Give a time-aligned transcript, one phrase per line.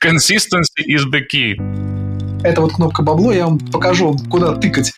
[0.00, 1.56] Consistency is the key.
[2.42, 4.92] Это вот кнопка бабло, я вам покажу, куда тыкать.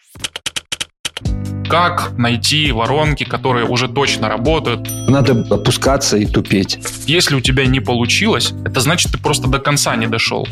[1.68, 4.88] Как найти воронки, которые уже точно работают?
[5.08, 6.78] Надо опускаться и тупеть.
[7.06, 10.46] Если у тебя не получилось, это значит, ты просто до конца не дошел.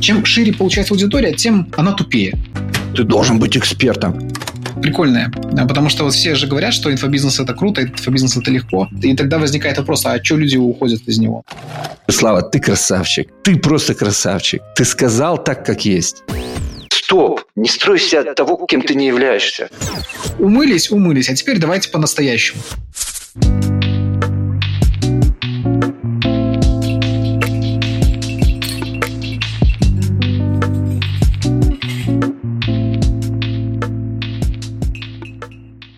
[0.00, 2.38] Чем шире получается аудитория, тем она тупее.
[2.94, 4.32] Ты должен быть экспертом
[4.80, 5.30] прикольная.
[5.68, 8.88] Потому что вот все же говорят, что инфобизнес это круто, инфобизнес это легко.
[9.02, 11.42] И тогда возникает вопрос, а что люди уходят из него?
[12.08, 13.28] Слава, ты красавчик.
[13.42, 14.62] Ты просто красавчик.
[14.74, 16.22] Ты сказал так, как есть.
[16.92, 17.42] Стоп!
[17.56, 19.68] Не стройся от того, кем ты не являешься.
[20.38, 22.62] Умылись, умылись, а теперь давайте по-настоящему.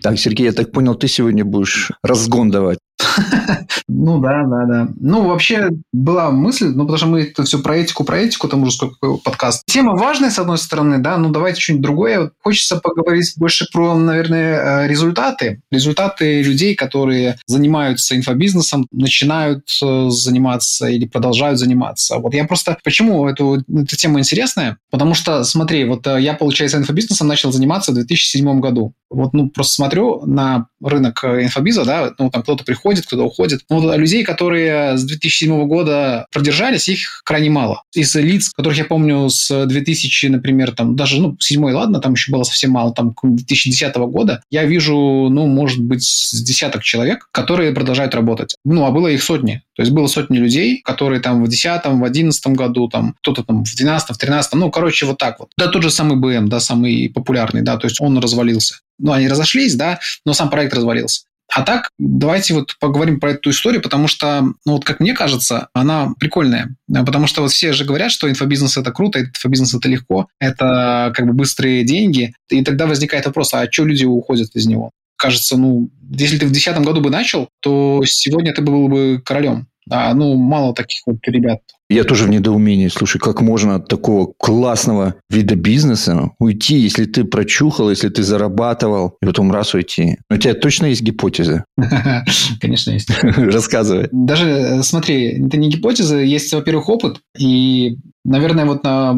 [0.05, 2.77] Так, Сергей, я так понял, ты сегодня будешь разгон давать.
[3.87, 4.87] Ну да, да, да.
[4.99, 8.63] Ну, вообще была мысль, ну, потому что мы это все про этику, про этику, там
[8.63, 9.63] уже сколько подкаст.
[9.67, 12.31] Тема важная, с одной стороны, да, ну давайте что-нибудь другое.
[12.43, 15.61] Хочется поговорить больше про, наверное, э, результаты.
[15.71, 22.17] Результаты людей, которые занимаются инфобизнесом, начинают э, заниматься или продолжают заниматься.
[22.17, 22.77] Вот я просто...
[22.83, 24.77] Почему эту, эта тема интересная?
[24.91, 28.93] Потому что, смотри, вот э, я, получается, инфобизнесом начал заниматься в 2007 году.
[29.15, 33.61] Вот, ну, просто смотрю на рынок инфобиза, да, ну, там кто-то приходит, кто-то уходит.
[33.69, 37.83] Ну, вот людей, которые с 2007 года продержались, их крайне мало.
[37.93, 42.31] Из лиц, которых я помню с 2000, например, там, даже, ну, 7 ладно, там еще
[42.31, 47.71] было совсем мало, там, 2010 года, я вижу, ну, может быть, с десяток человек, которые
[47.71, 48.55] продолжают работать.
[48.63, 49.61] Ну, а было их сотни.
[49.75, 53.65] То есть было сотни людей, которые там в 10 в 11 году, там, кто-то там
[53.65, 55.49] в 12 в 13 ну, короче, вот так вот.
[55.57, 58.79] Да, тот же самый БМ, да, самый популярный, да, то есть он развалился.
[58.97, 61.23] Ну, они разошлись, да, но сам проект развалился.
[61.53, 65.69] А так, давайте вот поговорим про эту историю, потому что, ну вот как мне кажется,
[65.73, 66.75] она прикольная.
[66.87, 71.27] Потому что вот все же говорят, что инфобизнес это круто, инфобизнес это легко, это как
[71.27, 72.33] бы быстрые деньги.
[72.49, 74.91] И тогда возникает вопрос, а что люди уходят из него?
[75.17, 79.67] Кажется, ну, если ты в 2010 году бы начал, то сегодня ты был бы королем.
[79.89, 81.61] А, ну, мало таких вот ребят.
[81.89, 82.87] Я тоже в недоумении.
[82.87, 89.17] Слушай, как можно от такого классного вида бизнеса уйти, если ты прочухал, если ты зарабатывал,
[89.21, 90.17] и потом раз уйти?
[90.29, 91.65] У тебя точно есть гипотеза?
[92.61, 93.09] Конечно, есть.
[93.23, 94.09] Рассказывай.
[94.11, 97.97] Даже, э, смотри, это не гипотеза, есть, во-первых, опыт, и
[98.27, 99.15] Наверное, вот на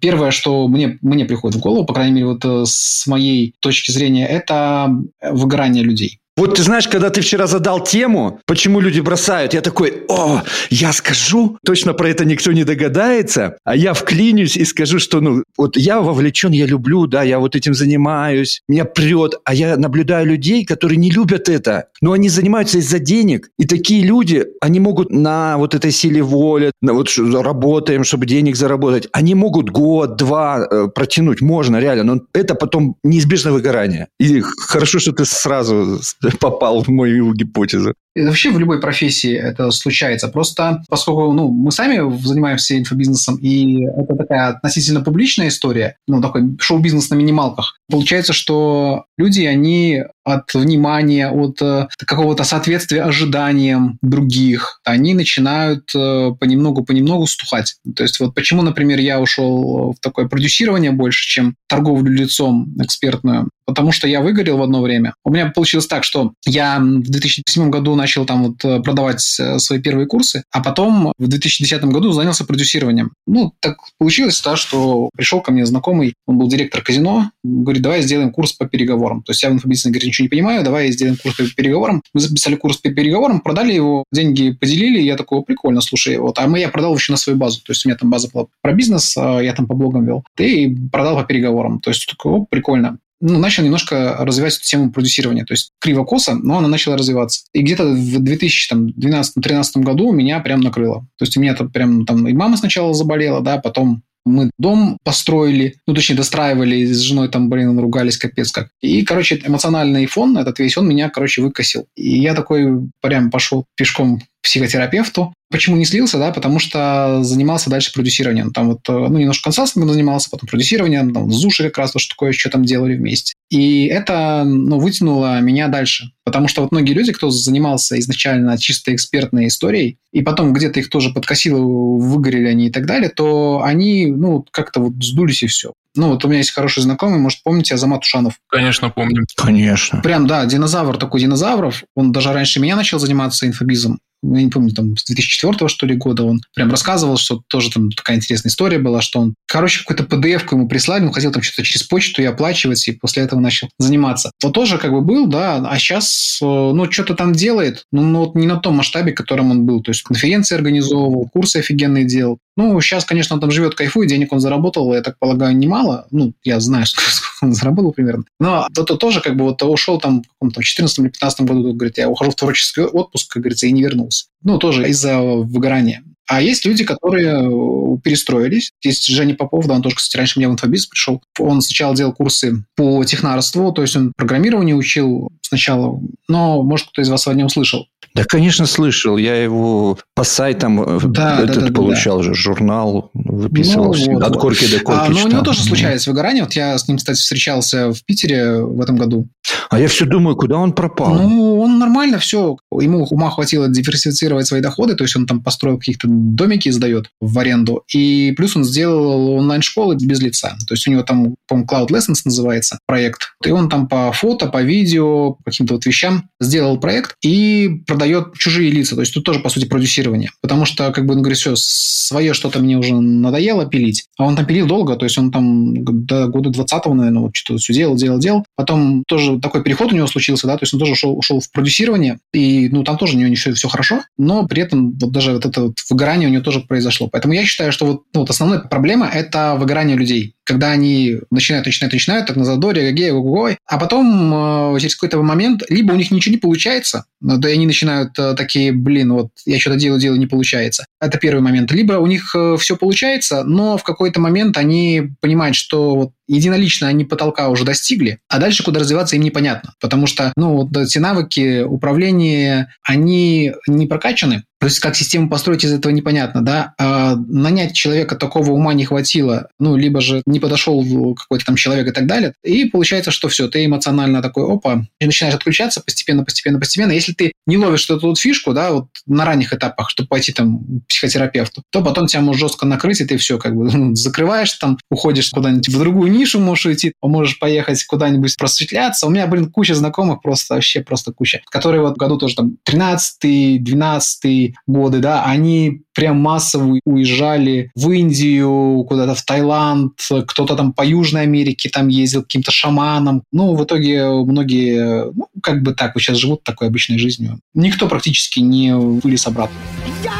[0.00, 3.90] первое, что мне, мне приходит в голову, по крайней мере, вот э, с моей точки
[3.90, 4.88] зрения, это
[5.20, 6.20] выгорание людей.
[6.36, 10.92] Вот ты знаешь, когда ты вчера задал тему, почему люди бросают, я такой, о, я
[10.92, 15.76] скажу, точно про это никто не догадается, а я вклинюсь и скажу, что, ну, вот
[15.76, 20.64] я вовлечен, я люблю, да, я вот этим занимаюсь, меня прет, а я наблюдаю людей,
[20.64, 25.58] которые не любят это, но они занимаются из-за денег, и такие люди, они могут на
[25.58, 30.88] вот этой силе воли, на вот работаем, чтобы денег заработать, они могут год, два э,
[30.94, 34.08] протянуть, можно реально, но это потом неизбежно выгорание.
[34.18, 36.00] И хорошо, что ты сразу
[36.38, 37.94] попал в мою гипотезу.
[38.14, 40.28] Это вообще в любой профессии это случается.
[40.28, 46.56] Просто поскольку ну, мы сами занимаемся инфобизнесом, и это такая относительно публичная история, ну, такой
[46.58, 54.80] шоу-бизнес на минималках, получается, что люди, они от внимания, от э, какого-то соответствия ожиданиям других,
[54.84, 57.76] они начинают э, понемногу-понемногу стухать.
[57.96, 63.48] То есть вот почему, например, я ушел в такое продюсирование больше, чем торговлю лицом экспертную,
[63.64, 65.14] потому что я выгорел в одно время.
[65.24, 69.80] У меня получилось так, что я в 2007 году начал там вот э, продавать свои
[69.80, 73.12] первые курсы, а потом в 2010 году занялся продюсированием.
[73.26, 78.02] Ну, так получилось, да, что пришел ко мне знакомый, он был директор казино, говорит, давай
[78.02, 79.22] сделаем курс по переговорам.
[79.22, 82.02] То есть я в инфобизнесе, говорит, ничего не понимаю, давай сделаем курс по переговорам.
[82.14, 86.46] Мы записали курс по переговорам, продали его, деньги поделили, я такой, прикольно, слушай, вот, а
[86.46, 88.72] мы я продал еще на свою базу, то есть у меня там база была про
[88.72, 92.98] бизнес, а я там по блогам вел, ты продал по переговорам, то есть такой, прикольно
[93.20, 95.44] ну, начал немножко развивать эту тему продюсирования.
[95.44, 97.44] То есть криво-косо, но она начала развиваться.
[97.52, 101.00] И где-то в 2012-2013 году меня прям накрыло.
[101.18, 104.98] То есть у меня там прям там и мама сначала заболела, да, потом мы дом
[105.02, 108.68] построили, ну, точнее, достраивали, с женой там, блин, ругались капец как.
[108.80, 111.86] И, короче, эмоциональный фон этот весь, он меня, короче, выкосил.
[111.96, 115.32] И я такой прям пошел пешком психотерапевту.
[115.50, 118.52] Почему не слился, да, потому что занимался дальше продюсированием.
[118.52, 122.32] Там вот, ну, немножко консалтингом занимался, потом продюсированием, там, Зуши как раз, то, что такое,
[122.32, 123.34] что там делали вместе.
[123.50, 126.12] И это, ну, вытянуло меня дальше.
[126.24, 130.88] Потому что вот многие люди, кто занимался изначально чисто экспертной историей, и потом где-то их
[130.88, 135.72] тоже подкосило, выгорели они и так далее, то они, ну, как-то вот сдулись и все.
[135.96, 138.34] Ну, вот у меня есть хороший знакомый, может, помните, Азамат Ушанов?
[138.48, 139.24] Конечно, помним.
[139.34, 140.00] Конечно.
[140.00, 141.82] Прям, да, динозавр такой динозавров.
[141.96, 143.98] Он даже раньше меня начал заниматься инфобизом.
[144.22, 147.90] Я не помню, там, с 2004 что ли, года он прям рассказывал, что тоже там
[147.90, 151.62] такая интересная история была, что он, короче, какую-то PDF-ку ему прислали, он хотел там что-то
[151.62, 154.32] через почту и оплачивать, и после этого начал заниматься.
[154.42, 158.20] Вот тоже как бы был, да, а сейчас, э, ну, что-то там делает, ну, ну,
[158.20, 159.82] вот не на том масштабе, которым он был.
[159.82, 162.38] То есть конференции организовывал, курсы офигенные делал.
[162.56, 166.06] Ну, сейчас, конечно, он там живет, кайфует, денег он заработал, я так полагаю, немало.
[166.10, 168.24] Ну, я знаю, сколько он заработал примерно.
[168.38, 171.72] Но то, то тоже как бы вот ушел там в каком-то 14 или 15 году,
[171.72, 174.26] говорит, я ухожу в творческий отпуск, как говорится, и не вернулся.
[174.42, 176.02] Ну, тоже из-за выгорания.
[176.30, 178.70] А есть люди, которые э, перестроились.
[178.84, 181.20] Есть Женя Попов, да, он тоже, кстати, раньше меня в инфобиз пришел.
[181.40, 187.02] Он сначала делал курсы по технарству, то есть он программирование учил сначала, но, может, кто
[187.02, 187.88] из вас о нем слышал.
[188.14, 189.16] Да, конечно, слышал.
[189.16, 192.24] Я его по сайтам э, да, этот да, да, получал да.
[192.24, 193.94] же, журнал выписывал.
[193.94, 196.42] Ну, вот, от корки до корки а, Ну, у него тоже случается выгорание.
[196.42, 199.28] Вот я с ним, кстати, встречался в Питере в этом году.
[199.68, 201.14] А я все думаю, куда он пропал?
[201.14, 202.56] Ну, он нормально все.
[202.72, 207.38] Ему ума хватило диверсифицировать свои доходы, то есть он там построил каких-то домики, сдает в
[207.38, 207.84] аренду.
[207.92, 210.56] И плюс он сделал онлайн-школы без лица.
[210.66, 213.32] То есть у него там, по-моему, Cloud Lessons называется проект.
[213.44, 218.32] И он там по фото, по видео, по каким-то вот вещам сделал проект и продает
[218.34, 218.94] чужие лица.
[218.94, 220.30] То есть тут тоже, по сути, продюсирование.
[220.40, 224.06] Потому что, как бы, он говорит, все, свое что-то мне уже надоело пилить.
[224.18, 227.60] А он там пилил долго, то есть он там до года 20-го, наверное, вот что-то
[227.60, 228.46] все делал, делал, делал.
[228.56, 231.52] Потом тоже такой переход у него случился, да, то есть он тоже ушел, ушел в
[231.52, 235.12] продюсирование, и, ну, там тоже у него не все, все хорошо, но при этом вот
[235.12, 237.08] даже вот это вот выгорание у него тоже произошло.
[237.12, 241.66] Поэтому я считаю, что вот, ну, вот основная проблема– это выгорание людей когда они начинают,
[241.66, 245.96] начинают, начинают, так на задоре, эгегей, гугой, а потом э, через какой-то момент либо у
[245.96, 250.00] них ничего не получается, да и они начинают э, такие, блин, вот я что-то делаю,
[250.00, 250.86] делаю, не получается.
[251.00, 251.70] Это первый момент.
[251.70, 256.88] Либо у них э, все получается, но в какой-то момент они понимают, что вот единолично
[256.88, 259.74] они потолка уже достигли, а дальше куда развиваться им непонятно.
[259.80, 265.64] Потому что, ну, вот эти навыки управления, они не прокачаны, то есть как систему построить
[265.64, 266.74] из этого непонятно, да.
[266.78, 270.84] А нанять человека такого ума не хватило, ну, либо же не подошел
[271.14, 272.34] какой-то там человек и так далее.
[272.44, 276.92] И получается, что все, ты эмоционально такой, опа, и начинаешь отключаться постепенно, постепенно, постепенно.
[276.92, 280.58] Если ты не ловишь эту вот фишку, да, вот на ранних этапах, чтобы пойти там
[280.58, 284.52] к психотерапевту, то потом тебя может жестко накрыть, и ты все как бы ну, закрываешь
[284.52, 289.06] там, уходишь куда-нибудь в другую нишу, можешь уйти, можешь поехать куда-нибудь просветляться.
[289.06, 292.56] У меня, блин, куча знакомых, просто вообще просто куча, которые вот в году тоже там
[292.64, 299.94] 13 12 годы, да, они прям массово уезжали в Индию, куда-то в Таиланд,
[300.26, 303.22] кто-то там по Южной Америке там ездил каким-то шаманом.
[303.32, 307.40] Ну, в итоге многие, ну, как бы так, вот сейчас живут такой обычной жизнью.
[307.54, 309.56] Никто практически не вылез обратно.
[310.04, 310.12] Я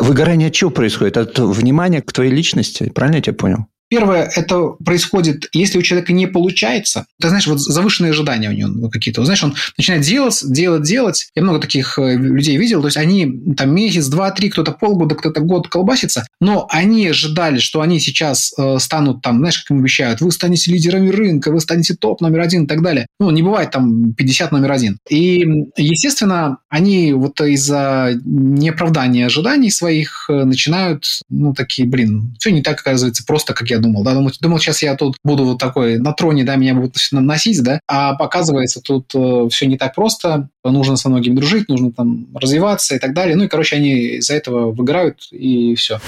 [0.00, 1.16] Выгорание от чего происходит?
[1.16, 2.90] От внимания к твоей личности?
[2.94, 3.66] Правильно я тебя понял?
[3.88, 8.88] Первое, это происходит, если у человека не получается, ты знаешь, вот завышенные ожидания у него
[8.90, 9.24] какие-то.
[9.24, 11.28] Знаешь, он начинает делать, делать, делать.
[11.36, 12.80] Я много таких э, людей видел.
[12.80, 17.58] То есть они там месяц, два, три, кто-то полгода, кто-то год колбасится, но они ожидали,
[17.58, 21.60] что они сейчас э, станут там, знаешь, как им обещают, вы станете лидерами рынка, вы
[21.60, 23.06] станете топ номер один и так далее.
[23.20, 24.98] Ну, не бывает там 50 номер один.
[25.08, 25.44] И,
[25.76, 32.80] естественно, они вот из-за неоправдания ожиданий своих э, начинают, ну, такие, блин, все не так,
[32.80, 35.98] оказывается, просто, как я я думал, да, думал, думал, сейчас я тут буду вот такой
[35.98, 40.48] на троне, да, меня будут носить, да, а показывается, тут э, все не так просто,
[40.64, 44.34] нужно со многими дружить, нужно там развиваться и так далее, ну и, короче, они из-за
[44.34, 46.00] этого выиграют и все.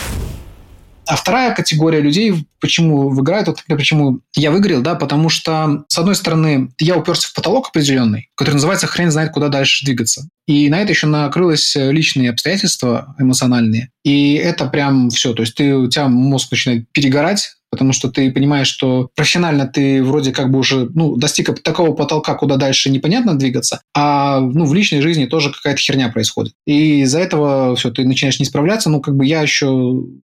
[1.08, 6.14] А вторая категория людей, почему выиграют, вот почему я выиграл, да, потому что, с одной
[6.14, 10.28] стороны, я уперся в потолок определенный, который называется «хрен знает, куда дальше двигаться».
[10.46, 13.90] И на это еще накрылось личные обстоятельства эмоциональные.
[14.04, 15.32] И это прям все.
[15.32, 20.02] То есть ты, у тебя мозг начинает перегорать, потому что ты понимаешь, что профессионально ты
[20.02, 24.74] вроде как бы уже ну, достиг такого потолка, куда дальше непонятно двигаться, а ну, в
[24.74, 26.54] личной жизни тоже какая-то херня происходит.
[26.66, 28.90] И из-за этого все, ты начинаешь не справляться.
[28.90, 29.68] Ну, как бы я еще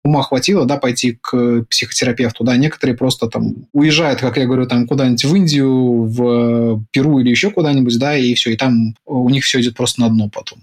[0.05, 4.89] ума хватило, да, пойти к психотерапевту, да, некоторые просто там уезжают, как я говорю, там
[4.89, 9.45] куда-нибудь в Индию, в Перу или еще куда-нибудь, да, и все, и там у них
[9.45, 10.59] все идет просто на дно потом.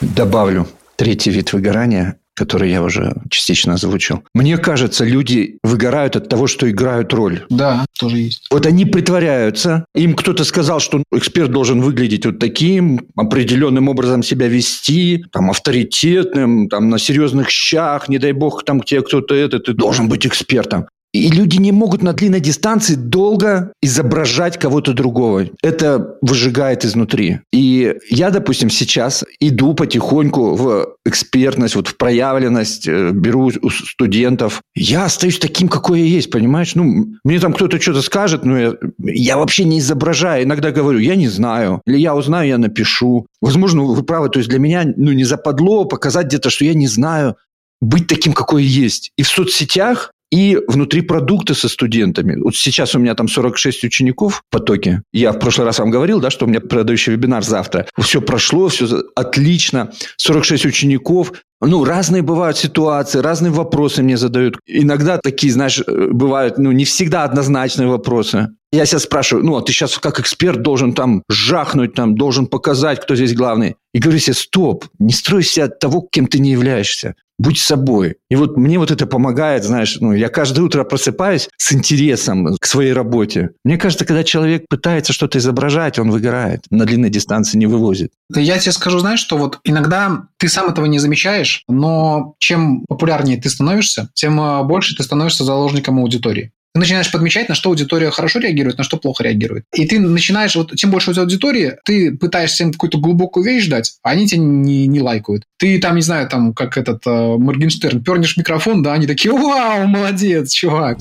[0.00, 4.22] Добавлю третий вид выгорания который я уже частично озвучил.
[4.32, 7.44] Мне кажется, люди выгорают от того, что играют роль.
[7.50, 8.46] Да, тоже есть.
[8.50, 9.84] Вот они притворяются.
[9.94, 16.68] Им кто-то сказал, что эксперт должен выглядеть вот таким, определенным образом себя вести, там, авторитетным,
[16.68, 20.26] там, на серьезных щах, не дай бог, там, к тебе кто-то это, ты должен быть
[20.26, 20.86] экспертом.
[21.12, 25.46] И люди не могут на длинной дистанции долго изображать кого-то другого.
[25.62, 27.40] Это выжигает изнутри.
[27.52, 34.60] И я, допустим, сейчас иду потихоньку в экспертность, вот в проявленность, э, беру у студентов.
[34.74, 36.74] Я остаюсь таким, какой я есть, понимаешь?
[36.74, 40.44] Ну, мне там кто-то что-то скажет, но я, я вообще не изображаю.
[40.44, 41.80] Иногда говорю, я не знаю.
[41.86, 43.26] Или я узнаю, я напишу.
[43.40, 44.28] Возможно, вы правы.
[44.28, 47.36] То есть для меня ну, не западло показать где-то, что я не знаю
[47.80, 49.12] быть таким, какой есть.
[49.16, 52.36] И в соцсетях и внутри продукта со студентами.
[52.40, 55.02] Вот сейчас у меня там 46 учеников в потоке.
[55.12, 57.86] Я в прошлый раз вам говорил, да, что у меня продающий вебинар завтра.
[57.98, 59.92] Все прошло, все отлично.
[60.16, 61.32] 46 учеников.
[61.60, 64.58] Ну, разные бывают ситуации, разные вопросы мне задают.
[64.66, 68.48] Иногда такие, знаешь, бывают, ну, не всегда однозначные вопросы.
[68.72, 73.00] Я сейчас спрашиваю, ну, а ты сейчас как эксперт должен там жахнуть, там, должен показать,
[73.00, 73.76] кто здесь главный.
[73.94, 78.16] И говорю себе, стоп, не стройся от того, кем ты не являешься будь собой.
[78.28, 82.66] И вот мне вот это помогает, знаешь, ну, я каждое утро просыпаюсь с интересом к
[82.66, 83.50] своей работе.
[83.64, 88.10] Мне кажется, когда человек пытается что-то изображать, он выгорает, на длинной дистанции не вывозит.
[88.34, 93.40] Я тебе скажу, знаешь, что вот иногда ты сам этого не замечаешь, но чем популярнее
[93.40, 96.52] ты становишься, тем а, больше ты становишься заложником аудитории.
[96.74, 99.64] Ты начинаешь подмечать, на что аудитория хорошо реагирует, на что плохо реагирует.
[99.74, 103.68] И ты начинаешь, вот тем больше у тебя аудитории, ты пытаешься им какую-то глубокую вещь
[103.68, 105.44] дать, а они тебя не, не лайкают.
[105.58, 109.86] Ты там, не знаю, там, как этот э, Моргенштерн, пернешь микрофон, да, они такие, вау,
[109.86, 110.98] молодец, чувак.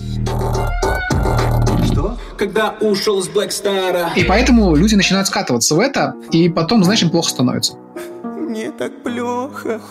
[2.38, 4.12] Когда ушел с Блэкстара.
[4.16, 7.74] И поэтому люди начинают скатываться в это, и потом, знаешь, им плохо становится
[8.48, 9.82] мне так плохо.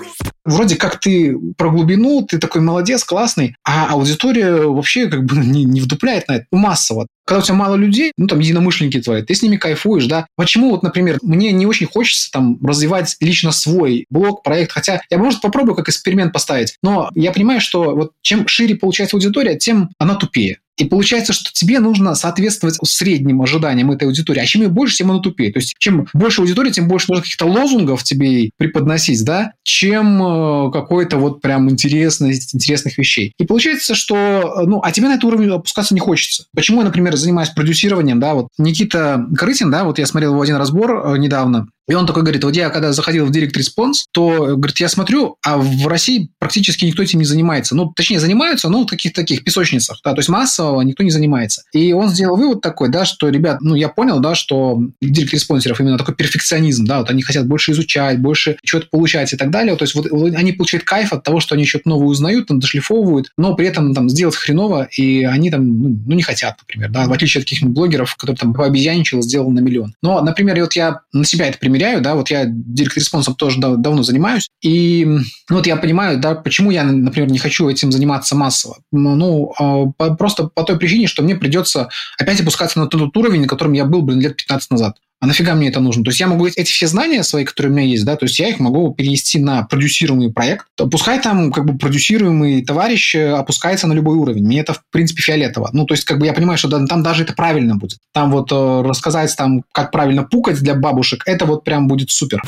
[0.45, 5.65] Вроде как ты про глубину, ты такой молодец, классный, а аудитория вообще как бы не,
[5.65, 7.07] не вдупляет на это массово.
[7.25, 10.27] Когда у тебя мало людей, ну, там, единомышленники твои, ты с ними кайфуешь, да.
[10.37, 15.19] Почему вот, например, мне не очень хочется там развивать лично свой блог, проект, хотя я,
[15.19, 19.91] может, попробую как эксперимент поставить, но я понимаю, что вот чем шире получается аудитория, тем
[19.99, 20.61] она тупее.
[20.77, 24.41] И получается, что тебе нужно соответствовать средним ожиданиям этой аудитории.
[24.41, 25.53] А чем ее больше, тем она тупее.
[25.53, 30.71] То есть, чем больше аудитории, тем больше нужно каких-то лозунгов тебе преподносить, да, чем э,
[30.73, 33.33] какой-то вот прям интересность, интересных вещей.
[33.39, 36.45] И получается, что, э, ну, а тебе на этот уровень опускаться не хочется.
[36.55, 40.57] Почему я, например, занимаюсь продюсированием, да, вот Никита Корытин, да, вот я смотрел его один
[40.57, 44.57] разбор э, недавно, и он такой говорит, вот я когда заходил в Direct Response, то,
[44.57, 47.77] говорит, я смотрю, а в России практически никто этим не занимается.
[47.77, 51.63] Ну, точнее, занимаются, но в таких таких песочницах, да, то есть массово никто не занимается.
[51.73, 55.77] И он сделал вывод такой, да, что, ребят, ну, я понял, да, что Direct Responserов
[55.79, 59.77] именно такой перфекционизм, да, вот они хотят больше изучать, больше чего-то получать и так далее.
[59.77, 63.31] То есть вот они получают кайф от того, что они что-то новое узнают, там, дошлифовывают,
[63.37, 67.07] но при этом там сделать хреново, и они там, ну, ну не хотят, например, да,
[67.07, 69.95] в отличие от каких-нибудь блогеров, которые там пообезьяничал, сделал на миллион.
[70.03, 73.35] Но, например, вот я на себя это пример примеряю, да, вот я direct response ом
[73.35, 77.69] тоже дав- давно занимаюсь, и ну, вот я понимаю, да, почему я, например, не хочу
[77.69, 78.79] этим заниматься массово.
[78.93, 83.17] Ну, ну а, по, просто по той причине, что мне придется опять опускаться на тот
[83.17, 84.97] уровень, на котором я был, блин, лет 15 назад.
[85.27, 86.05] А нафига мне это нужно?
[86.05, 88.39] То есть я могу эти все знания свои, которые у меня есть, да, то есть
[88.39, 90.67] я их могу перенести на продюсируемый проект.
[90.77, 94.47] Пускай там как бы продюсируемый товарищ э, опускается на любой уровень.
[94.47, 95.71] Мне это, в принципе, фиолетово.
[95.73, 97.99] Ну, то есть как бы я понимаю, что там даже это правильно будет.
[98.15, 102.41] Там вот э, рассказать там, как правильно пукать для бабушек, это вот прям будет супер.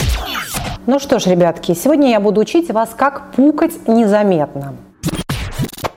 [0.87, 4.77] Ну что ж, ребятки, сегодня я буду учить вас, как пукать незаметно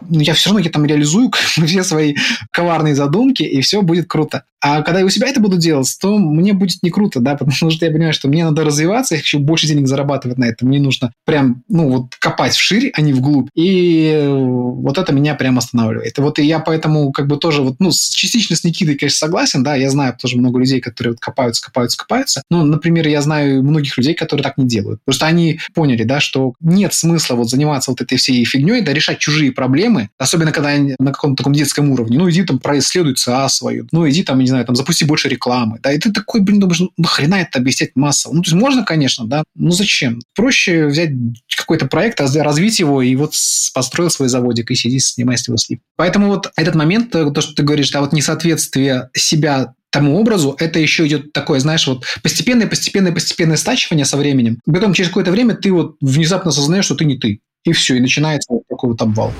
[0.10, 1.31] я все равно я там реализую
[1.65, 2.15] все свои
[2.51, 4.43] коварные задумки, и все будет круто.
[4.62, 7.72] А когда я у себя это буду делать, то мне будет не круто, да, потому
[7.72, 10.67] что я понимаю, что мне надо развиваться, я хочу больше денег зарабатывать на этом.
[10.70, 13.50] Мне нужно прям, ну, вот копать вширь, а не вглубь.
[13.55, 16.17] И вот это меня прям останавливает.
[16.17, 19.63] И вот и я поэтому как бы тоже вот, ну, частично с Никитой, конечно, согласен,
[19.63, 22.43] да, я знаю тоже много людей, которые вот копаются, копаются, копаются.
[22.50, 25.01] Ну, например, я знаю многих людей, которые так не делают.
[25.03, 29.17] Просто они поняли, да, что нет смысла вот заниматься вот этой всей фигней, да, решать
[29.17, 32.17] чужие проблемы, особенно когда они на каком-то таком детском уровне.
[32.17, 35.79] Ну, иди там происследуй ЦА свою, ну, иди там, не знаю, там, запусти больше рекламы,
[35.81, 38.33] да, и ты такой, блин, думаешь, ну, нахрена это объяснять массово?
[38.33, 40.19] Ну, то есть можно, конечно, да, но зачем?
[40.36, 41.12] Проще взять
[41.55, 43.33] какой-то проект, развить его и вот
[43.74, 45.79] построил свой заводик и сиди, снимай с него слив.
[45.95, 50.55] Поэтому вот этот момент, э, то, что ты говоришь, да, вот несоответствие себя тому образу,
[50.57, 54.60] это еще идет такое, знаешь, вот постепенное, постепенное, постепенное стачивание со временем.
[54.65, 57.41] Потом через какое-то время ты вот внезапно осознаешь, что ты не ты.
[57.63, 59.33] И все, и начинается вот такой вот обвал.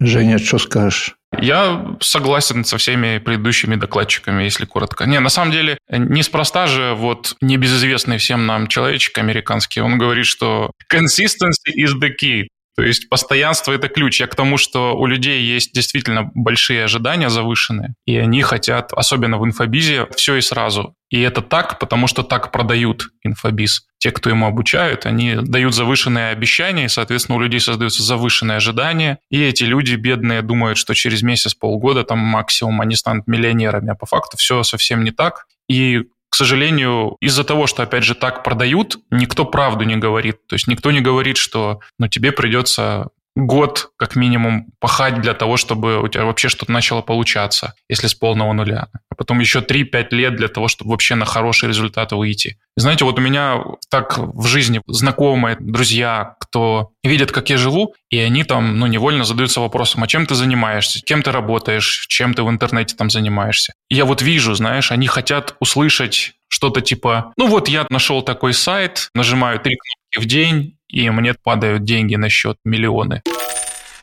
[0.00, 1.14] Женя, что скажешь?
[1.40, 5.04] Я согласен со всеми предыдущими докладчиками, если коротко.
[5.04, 10.70] Не, на самом деле, неспроста же вот небезызвестный всем нам человечек американский, он говорит, что
[10.92, 12.46] consistency is the key.
[12.78, 14.20] То есть постоянство– это ключ.
[14.20, 19.36] Я к тому, что у людей есть действительно большие ожидания завышенные, и они хотят, особенно
[19.36, 20.94] в инфобизе, все и сразу.
[21.10, 23.88] И это так, потому что так продают инфобиз.
[23.98, 29.18] Те, кто ему обучают, они дают завышенные обещания, и, соответственно, у людей создаются завышенные ожидания.
[29.28, 33.90] И эти люди, бедные, думают, что через месяц, полгода, там максимум, они станут миллионерами.
[33.90, 35.46] А по факту все совсем не так.
[35.68, 40.46] И к сожалению, из-за того, что, опять же, так продают, никто правду не говорит.
[40.46, 43.08] То есть никто не говорит, что ну, тебе придется
[43.38, 48.14] год как минимум пахать для того, чтобы у тебя вообще что-то начало получаться, если с
[48.14, 48.88] полного нуля.
[49.10, 52.58] А потом еще 3-5 лет для того, чтобы вообще на хорошие результаты выйти.
[52.76, 57.94] И знаете, вот у меня так в жизни знакомые, друзья, кто видят, как я живу,
[58.10, 62.34] и они там, ну, невольно задаются вопросом, а чем ты занимаешься, кем ты работаешь, чем
[62.34, 63.72] ты в интернете там занимаешься.
[63.88, 68.54] И я вот вижу, знаешь, они хотят услышать что-то типа, ну вот я нашел такой
[68.54, 73.22] сайт, нажимаю три кнопки в день, и мне падают деньги на счет миллионы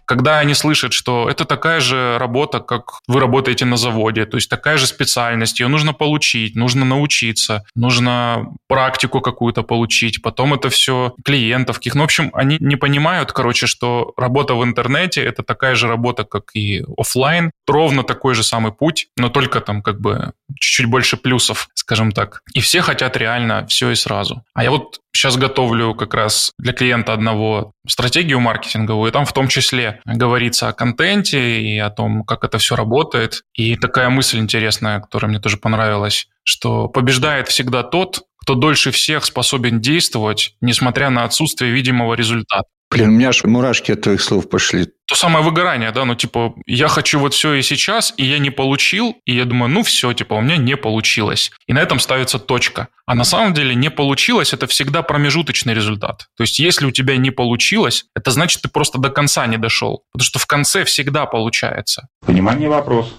[0.06, 4.50] когда они слышат, что это такая же работа, как вы работаете на заводе, то есть
[4.50, 11.13] такая же специальность, ее нужно получить, нужно научиться, нужно практику какую-то получить, потом это все
[11.24, 15.75] клиентов, каких, ну, в общем, они не понимают, короче, что работа в интернете это такая
[15.75, 20.34] же работа, как и офлайн, ровно такой же самый путь, но только там как бы
[20.60, 22.42] чуть-чуть больше плюсов, скажем так.
[22.54, 24.44] И все хотят реально все и сразу.
[24.54, 29.34] А я вот сейчас готовлю как раз для клиента одного стратегию маркетинговую, и там в
[29.34, 33.43] том числе говорится о контенте и о том, как это все работает.
[33.53, 39.25] И такая мысль интересная, которая мне тоже понравилась, что побеждает всегда тот, кто дольше всех
[39.25, 42.67] способен действовать, несмотря на отсутствие видимого результата.
[42.96, 44.88] Блин, у меня аж мурашки от твоих слов пошли.
[45.06, 48.50] То самое выгорание, да, ну, типа, я хочу вот все и сейчас, и я не
[48.50, 51.52] получил, и я думаю, ну, все, типа, у меня не получилось.
[51.68, 52.88] И на этом ставится точка.
[53.06, 56.28] А на самом деле не получилось– это всегда промежуточный результат.
[56.38, 60.04] То есть, если у тебя не получилось, это значит, ты просто до конца не дошел.
[60.14, 62.08] Потому что в конце всегда получается.
[62.25, 63.14] Понимание вопрос.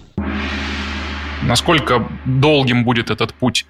[1.43, 3.65] Насколько долгим будет этот путь?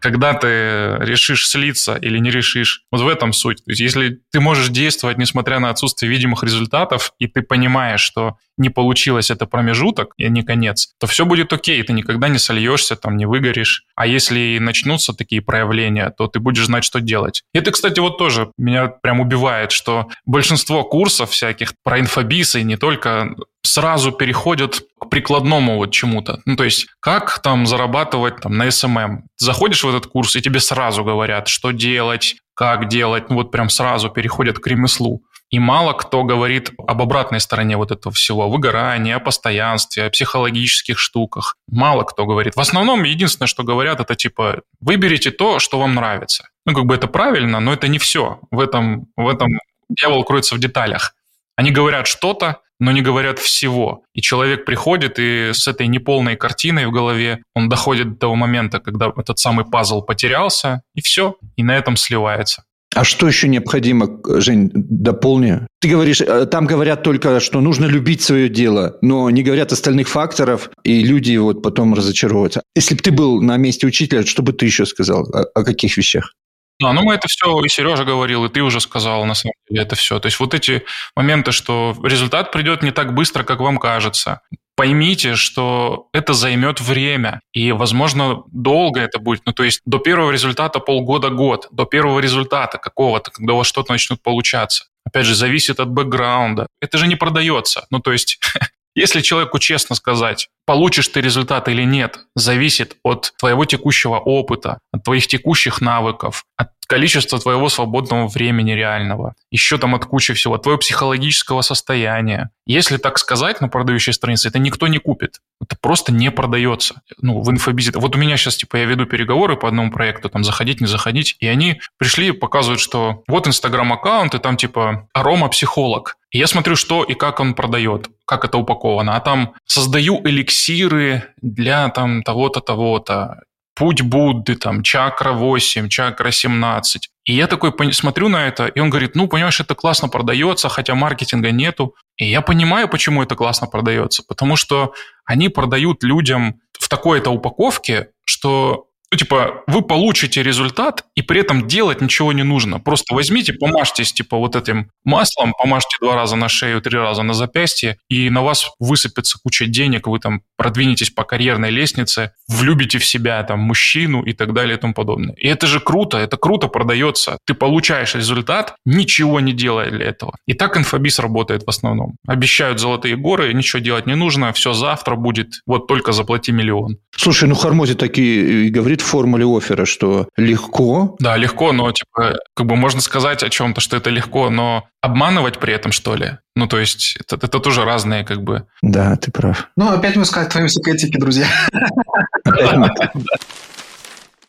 [0.00, 2.84] Когда ты решишь слиться или не решишь.
[2.90, 3.64] Вот в этом суть.
[3.64, 8.36] То есть если ты можешь действовать, несмотря на отсутствие видимых результатов, и ты понимаешь, что
[8.58, 12.96] не получилось это промежуток и не конец, то все будет окей, ты никогда не сольешься,
[12.96, 13.84] там, не выгоришь.
[13.94, 17.42] А если начнутся такие проявления, то ты будешь знать, что делать.
[17.52, 23.34] Это, кстати, вот тоже меня прям убивает, что большинство курсов всяких про инфобисы, не только
[23.62, 26.40] сразу переходят к прикладному вот чему-то.
[26.46, 29.22] Ну, то есть, как там зарабатывать там на SMM.
[29.36, 33.68] Заходишь в этот курс, и тебе сразу говорят, что делать, как делать, ну, вот прям
[33.68, 35.22] сразу переходят к ремеслу.
[35.50, 40.10] И мало кто говорит об обратной стороне вот этого всего, о выгорании, о постоянстве, о
[40.10, 41.56] психологических штуках.
[41.68, 42.54] Мало кто говорит.
[42.54, 46.48] В основном единственное, что говорят, это типа, выберите то, что вам нравится.
[46.66, 48.40] Ну, как бы это правильно, но это не все.
[48.50, 49.48] В этом, в этом
[49.88, 51.14] дьявол кроется в деталях.
[51.56, 54.02] Они говорят что-то, но не говорят всего.
[54.14, 58.78] И человек приходит, и с этой неполной картиной в голове он доходит до того момента,
[58.80, 62.64] когда этот самый пазл потерялся, и все, и на этом сливается.
[62.98, 64.08] А что еще необходимо,
[64.40, 65.60] Жень, дополни?
[65.80, 70.08] Ты говоришь, э, там говорят только, что нужно любить свое дело, но не говорят остальных
[70.08, 72.64] факторов, и люди вот потом разочаровываются.
[72.74, 75.28] Если бы ты был на месте учителя, что бы ты еще сказал?
[75.32, 76.34] О, о каких вещах?
[76.80, 79.82] Да, ну мы это все, и Сережа говорил, и ты уже сказал, на самом деле,
[79.82, 80.18] это все.
[80.18, 80.82] То есть вот эти
[81.14, 84.40] моменты, что результат придет не так быстро, как вам кажется.
[84.78, 89.42] Поймите, что это займет время, и, возможно, долго это будет.
[89.44, 93.90] Ну, то есть до первого результата полгода-год, до первого результата какого-то, когда у вас что-то
[93.90, 94.84] начнет получаться.
[95.04, 96.68] Опять же, зависит от бэкграунда.
[96.80, 97.88] Это же не продается.
[97.90, 98.38] Ну, то есть
[98.98, 105.04] Если человеку честно сказать, получишь ты результат или нет, зависит от твоего текущего опыта, от
[105.04, 110.62] твоих текущих навыков, от количества твоего свободного времени реального, еще там от кучи всего, от
[110.62, 112.50] твоего психологического состояния.
[112.66, 115.40] Если так сказать на продающей странице, это никто не купит.
[115.60, 117.02] Это просто не продается.
[117.20, 117.92] Ну, в инфобизе.
[117.94, 121.36] Вот у меня сейчас, типа, я веду переговоры по одному проекту, там, заходить, не заходить,
[121.40, 126.16] и они пришли и показывают, что вот инстаграм-аккаунт, и там, типа, арома-психолог.
[126.30, 129.16] И я смотрю, что и как он продает, как это упаковано.
[129.16, 133.40] А там создаю эликсиры для там того-то, того-то.
[133.74, 137.08] Путь Будды, там, чакра 8, чакра 17.
[137.24, 140.94] И я такой смотрю на это, и он говорит, ну, понимаешь, это классно продается, хотя
[140.94, 141.94] маркетинга нету.
[142.18, 144.22] И я понимаю, почему это классно продается.
[144.28, 144.92] Потому что
[145.24, 151.66] они продают людям в такой-то упаковке, что Ну, типа, вы получите результат, и при этом
[151.66, 152.78] делать ничего не нужно.
[152.78, 157.32] Просто возьмите, помажьтесь, типа, вот этим маслом, помажьте два раза на шею, три раза на
[157.32, 163.04] запястье, и на вас высыпется куча денег, вы там продвинетесь по карьерной лестнице, влюбите в
[163.04, 165.34] себя там мужчину и так далее и тому подобное.
[165.38, 167.38] И это же круто, это круто продается.
[167.46, 170.36] Ты получаешь результат, ничего не делая для этого.
[170.46, 172.16] И так инфобиз работает в основном.
[172.26, 176.98] Обещают золотые горы, ничего делать не нужно, все завтра будет, вот только заплати миллион.
[177.16, 181.16] Слушай, ну Хармози такие и говорит в формуле оффера, что легко.
[181.18, 185.58] Да, легко, но типа, как бы можно сказать о чем-то, что это легко, но обманывать
[185.58, 186.38] при этом, что ли?
[186.56, 188.66] Ну, то есть, это, это тоже разные, как бы.
[188.82, 189.68] Да, ты прав.
[189.76, 191.46] Ну, опять мы сказать твои секретики, друзья.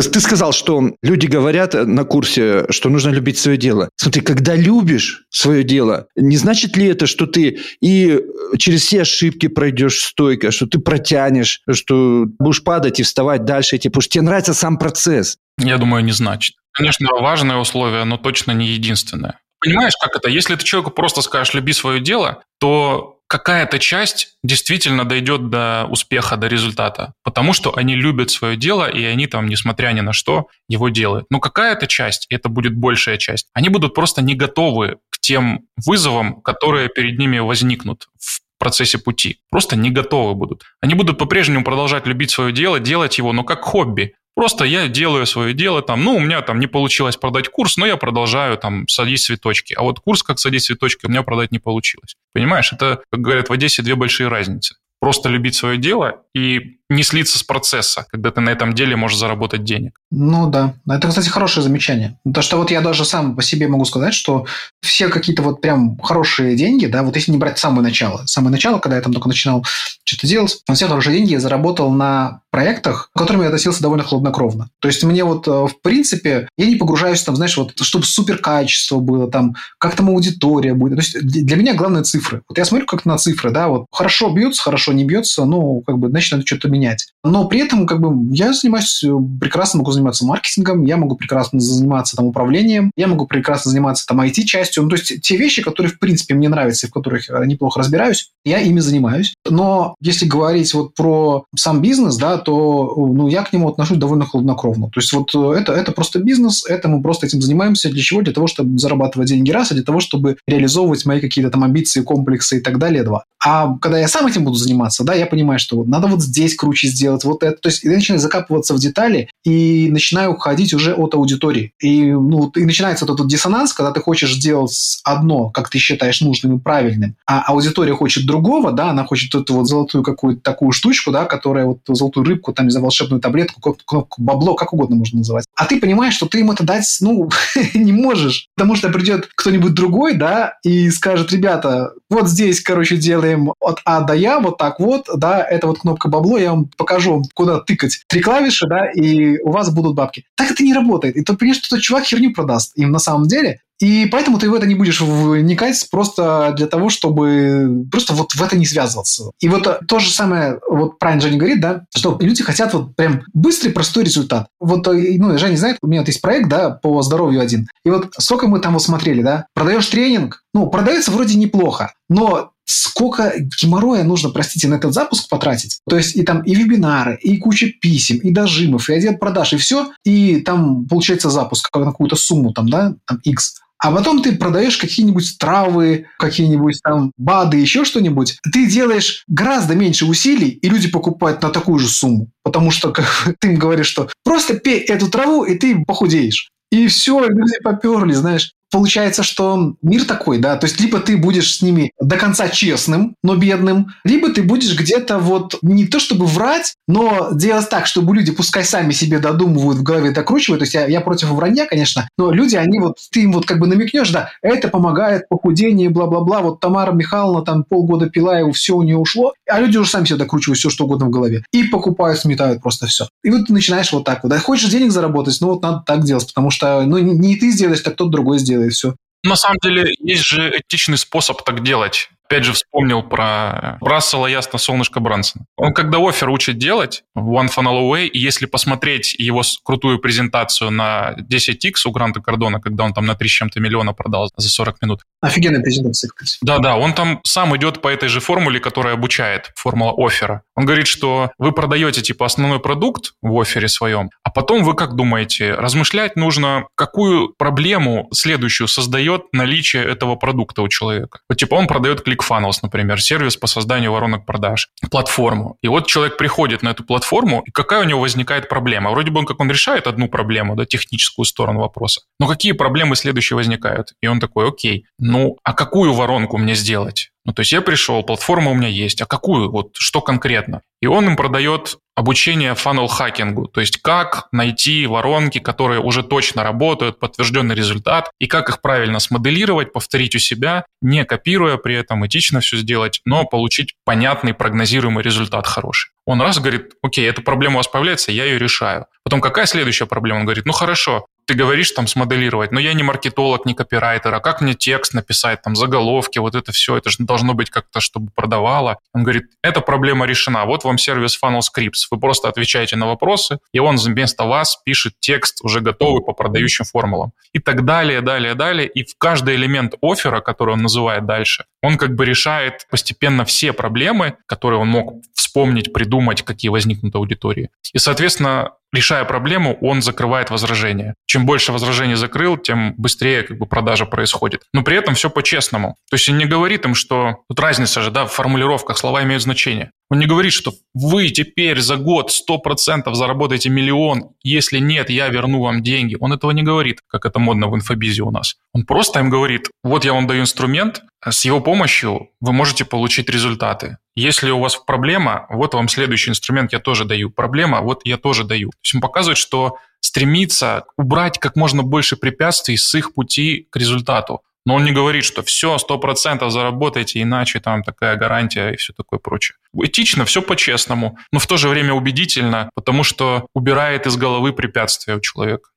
[0.00, 3.88] Ты сказал, что люди говорят на курсе, что нужно любить свое дело.
[3.96, 8.20] Смотри, когда любишь свое дело, не значит ли это, что ты и
[8.58, 13.94] через все ошибки пройдешь стойко, что ты протянешь, что будешь падать и вставать дальше, типа,
[13.94, 15.36] потому что тебе нравится сам процесс?
[15.58, 16.56] Я думаю, не значит.
[16.72, 19.38] Конечно, важное условие, но точно не единственное.
[19.60, 20.28] Понимаешь, как это?
[20.28, 26.36] Если ты человеку просто скажешь «люби свое дело», то какая-то часть действительно дойдет до успеха,
[26.36, 30.48] до результата, потому что они любят свое дело, и они там, несмотря ни на что,
[30.68, 31.24] его делают.
[31.30, 36.42] Но какая-то часть, это будет большая часть, они будут просто не готовы к тем вызовам,
[36.42, 39.38] которые перед ними возникнут в процессе пути.
[39.50, 40.64] Просто не готовы будут.
[40.82, 44.14] Они будут по-прежнему продолжать любить свое дело, делать его, но как хобби.
[44.34, 47.86] Просто я делаю свое дело, там, ну, у меня там не получилось продать курс, но
[47.86, 49.74] я продолжаю там садить цветочки.
[49.74, 52.16] А вот курс как садить цветочки у меня продать не получилось.
[52.32, 54.76] Понимаешь, это, как говорят в Одессе, две большие разницы.
[55.00, 59.18] Просто любить свое дело и не слиться с процесса, когда ты на этом деле можешь
[59.18, 59.98] заработать денег.
[60.10, 60.74] Ну да.
[60.88, 62.18] Это, кстати, хорошее замечание.
[62.32, 64.46] То, что вот я даже сам по себе могу сказать, что
[64.82, 68.26] все какие-то вот прям хорошие деньги, да, вот если не брать самое начало.
[68.26, 69.64] Самое начало, когда я там только начинал
[70.04, 74.68] что-то делать, все хорошие деньги я заработал на проектах, к которым я относился довольно хладнокровно.
[74.78, 78.38] То есть мне вот, э, в принципе, я не погружаюсь там, знаешь, вот, чтобы супер
[78.38, 80.98] качество было, там, как там аудитория будет.
[80.98, 82.42] То есть для меня главное цифры.
[82.48, 85.98] Вот я смотрю как на цифры, да, вот хорошо бьются, хорошо не бьется, ну, как
[85.98, 86.81] бы, значит, надо что-то менять.
[87.24, 91.60] Но при этом, как бы, я занимаюсь, э, прекрасно могу заниматься маркетингом, я могу прекрасно
[91.60, 94.82] заниматься там управлением, я могу прекрасно заниматься там IT-частью.
[94.82, 97.80] Ну, то есть те вещи, которые, в принципе, мне нравятся и в которых я неплохо
[97.80, 99.34] разбираюсь, я ими занимаюсь.
[99.48, 104.24] Но если говорить вот про сам бизнес, да, то ну, я к нему отношусь довольно
[104.24, 104.88] хладнокровно.
[104.90, 107.88] То есть вот э, это, это просто бизнес, это мы просто этим занимаемся.
[107.88, 108.22] Для чего?
[108.22, 112.02] Для того, чтобы зарабатывать деньги раз, а для того, чтобы реализовывать мои какие-то там амбиции,
[112.02, 113.24] комплексы и так далее два.
[113.44, 116.54] А когда я сам этим буду заниматься, да, я понимаю, что вот надо вот здесь
[116.62, 117.60] круче сделать, вот это.
[117.60, 121.72] То есть я начинаю закапываться в детали и начинаю уходить уже от аудитории.
[121.80, 126.20] И, ну, и начинается вот этот диссонанс, когда ты хочешь сделать одно, как ты считаешь
[126.20, 130.70] нужным и правильным, а аудитория хочет другого, да, она хочет эту вот золотую какую-то такую
[130.70, 135.18] штучку, да, которая вот золотую рыбку, там, за волшебную таблетку, кнопку, бабло, как угодно можно
[135.18, 135.44] называть.
[135.56, 137.28] А ты понимаешь, что ты им это дать, ну,
[137.74, 143.52] не можешь, потому что придет кто-нибудь другой, да, и скажет, ребята, вот здесь, короче, делаем
[143.60, 147.22] от А до Я, вот так вот, да, это вот кнопка бабло, я вам покажу,
[147.34, 150.24] куда тыкать три клавиши, да, и у вас будут бабки.
[150.36, 151.16] Так это не работает.
[151.16, 154.54] И понимаешь, что тот чувак херню продаст им на самом деле, и поэтому ты в
[154.54, 159.32] это не будешь вникать просто для того, чтобы просто вот в это не связываться.
[159.40, 163.22] И вот то же самое, вот правильно Женя говорит, да, что люди хотят вот прям
[163.34, 164.46] быстрый, простой результат.
[164.60, 167.66] Вот, э, ну, Женя знает, у меня вот есть проект, да, по здоровью один.
[167.84, 172.52] И вот сколько мы там вот смотрели, да, продаешь тренинг, ну, продается вроде неплохо, но
[172.64, 175.80] сколько геморроя нужно, простите, на этот запуск потратить.
[175.88, 179.56] То есть и там и вебинары, и куча писем, и дожимов, и отдел продаж, и
[179.56, 179.90] все.
[180.04, 183.61] И там получается запуск на какую-то сумму, там, да, там X.
[183.82, 188.38] А потом ты продаешь какие-нибудь травы, какие-нибудь там БАДы, еще что-нибудь.
[188.52, 192.28] Ты делаешь гораздо меньше усилий, и люди покупают на такую же сумму.
[192.44, 196.48] Потому что как, ты им говоришь, что просто пей эту траву, и ты похудеешь.
[196.70, 201.58] И все, люди поперли, знаешь получается, что мир такой, да, то есть либо ты будешь
[201.58, 206.26] с ними до конца честным, но бедным, либо ты будешь где-то вот не то чтобы
[206.26, 210.74] врать, но делать так, чтобы люди пускай сами себе додумывают, в голове докручивают, то есть
[210.74, 214.10] я, я против вранья, конечно, но люди, они вот, ты им вот как бы намекнешь,
[214.10, 218.96] да, это помогает похудению, бла-бла-бла, вот Тамара Михайловна там полгода пила его, все у нее
[218.96, 222.62] ушло, а люди уже сами себе докручивают все, что угодно в голове, и покупают, сметают
[222.62, 223.08] просто все.
[223.22, 226.04] И вот ты начинаешь вот так вот, да, хочешь денег заработать, ну вот надо так
[226.04, 228.94] делать, потому что, ну, не ты сделаешь, так кто-то другой сделает, и все.
[229.24, 234.58] На самом деле, есть же этичный способ так делать Опять же вспомнил про Рассела Ясно
[234.58, 235.44] Солнышко Брансона.
[235.58, 241.14] Он когда офер учит делать One Funnel Away, и если посмотреть его крутую презентацию на
[241.30, 244.80] 10x у Гранта Кардона, когда он там на 3 с чем-то миллиона продал за 40
[244.80, 245.00] минут.
[245.20, 246.38] Офигенная презентация, кстати.
[246.40, 250.42] Да-да, он там сам идет по этой же формуле, которая обучает, формула оффера.
[250.56, 254.96] Он говорит, что вы продаете типа основной продукт в офере своем, а потом вы как
[254.96, 261.20] думаете, размышлять нужно, какую проблему следующую создает наличие этого продукта у человека.
[261.28, 265.56] Вот типа он продает ClickFunnels, например, сервис по созданию воронок продаж, платформу.
[265.62, 268.90] И вот человек приходит на эту платформу, и какая у него возникает проблема?
[268.90, 272.02] Вроде бы он как он решает одну проблему, да, техническую сторону вопроса.
[272.18, 273.94] Но какие проблемы следующие возникают?
[274.00, 277.10] И он такой, окей, ну а какую воронку мне сделать?
[277.24, 280.62] Ну, то есть я пришел, платформа у меня есть, а какую, вот что конкретно?
[280.80, 286.42] И он им продает обучение фанел хакингу, то есть как найти воронки, которые уже точно
[286.42, 292.06] работают, подтвержденный результат, и как их правильно смоделировать, повторить у себя, не копируя при этом,
[292.06, 295.90] этично все сделать, но получить понятный, прогнозируемый результат хороший.
[296.06, 298.86] Он раз говорит, окей, эта проблема у вас появляется, я ее решаю.
[299.04, 300.20] Потом какая следующая проблема?
[300.20, 304.20] Он говорит, ну хорошо, ты говоришь там смоделировать, но я не маркетолог, не копирайтер, а
[304.20, 308.10] как мне текст написать, там заголовки, вот это все, это же должно быть как-то, чтобы
[308.14, 308.78] продавало.
[308.92, 313.38] Он говорит, эта проблема решена, вот вам сервис Funnel Scripts, вы просто отвечаете на вопросы,
[313.52, 317.12] и он вместо вас пишет текст уже готовый по продающим формулам.
[317.32, 318.68] И так далее, далее, далее.
[318.68, 323.52] И в каждый элемент оффера, который он называет дальше, он как бы решает постепенно все
[323.52, 327.50] проблемы, которые он мог вспомнить, придумать, какие возникнут аудитории.
[327.72, 330.94] И, соответственно, решая проблему, он закрывает возражения.
[331.06, 334.42] Чем больше возражений закрыл, тем быстрее как бы продажа происходит.
[334.52, 335.76] Но при этом все по-честному.
[335.90, 337.18] То есть он не говорит им, что...
[337.28, 339.70] Тут разница же, да, в формулировках слова имеют значение.
[339.92, 345.42] Он не говорит, что вы теперь за год 100% заработаете миллион, если нет, я верну
[345.42, 345.98] вам деньги.
[346.00, 348.36] Он этого не говорит, как это модно в инфобизе у нас.
[348.54, 353.10] Он просто им говорит, вот я вам даю инструмент, с его помощью вы можете получить
[353.10, 353.76] результаты.
[353.94, 357.10] Если у вас проблема, вот вам следующий инструмент я тоже даю.
[357.10, 358.48] Проблема, вот я тоже даю.
[358.48, 363.56] То есть он показывает, что стремится убрать как можно больше препятствий с их пути к
[363.56, 364.22] результату.
[364.44, 368.72] Но он не говорит, что все, сто процентов заработаете, иначе там такая гарантия и все
[368.72, 369.36] такое прочее.
[369.56, 374.96] Этично, все по-честному, но в то же время убедительно, потому что убирает из головы препятствия
[374.96, 375.50] у человека.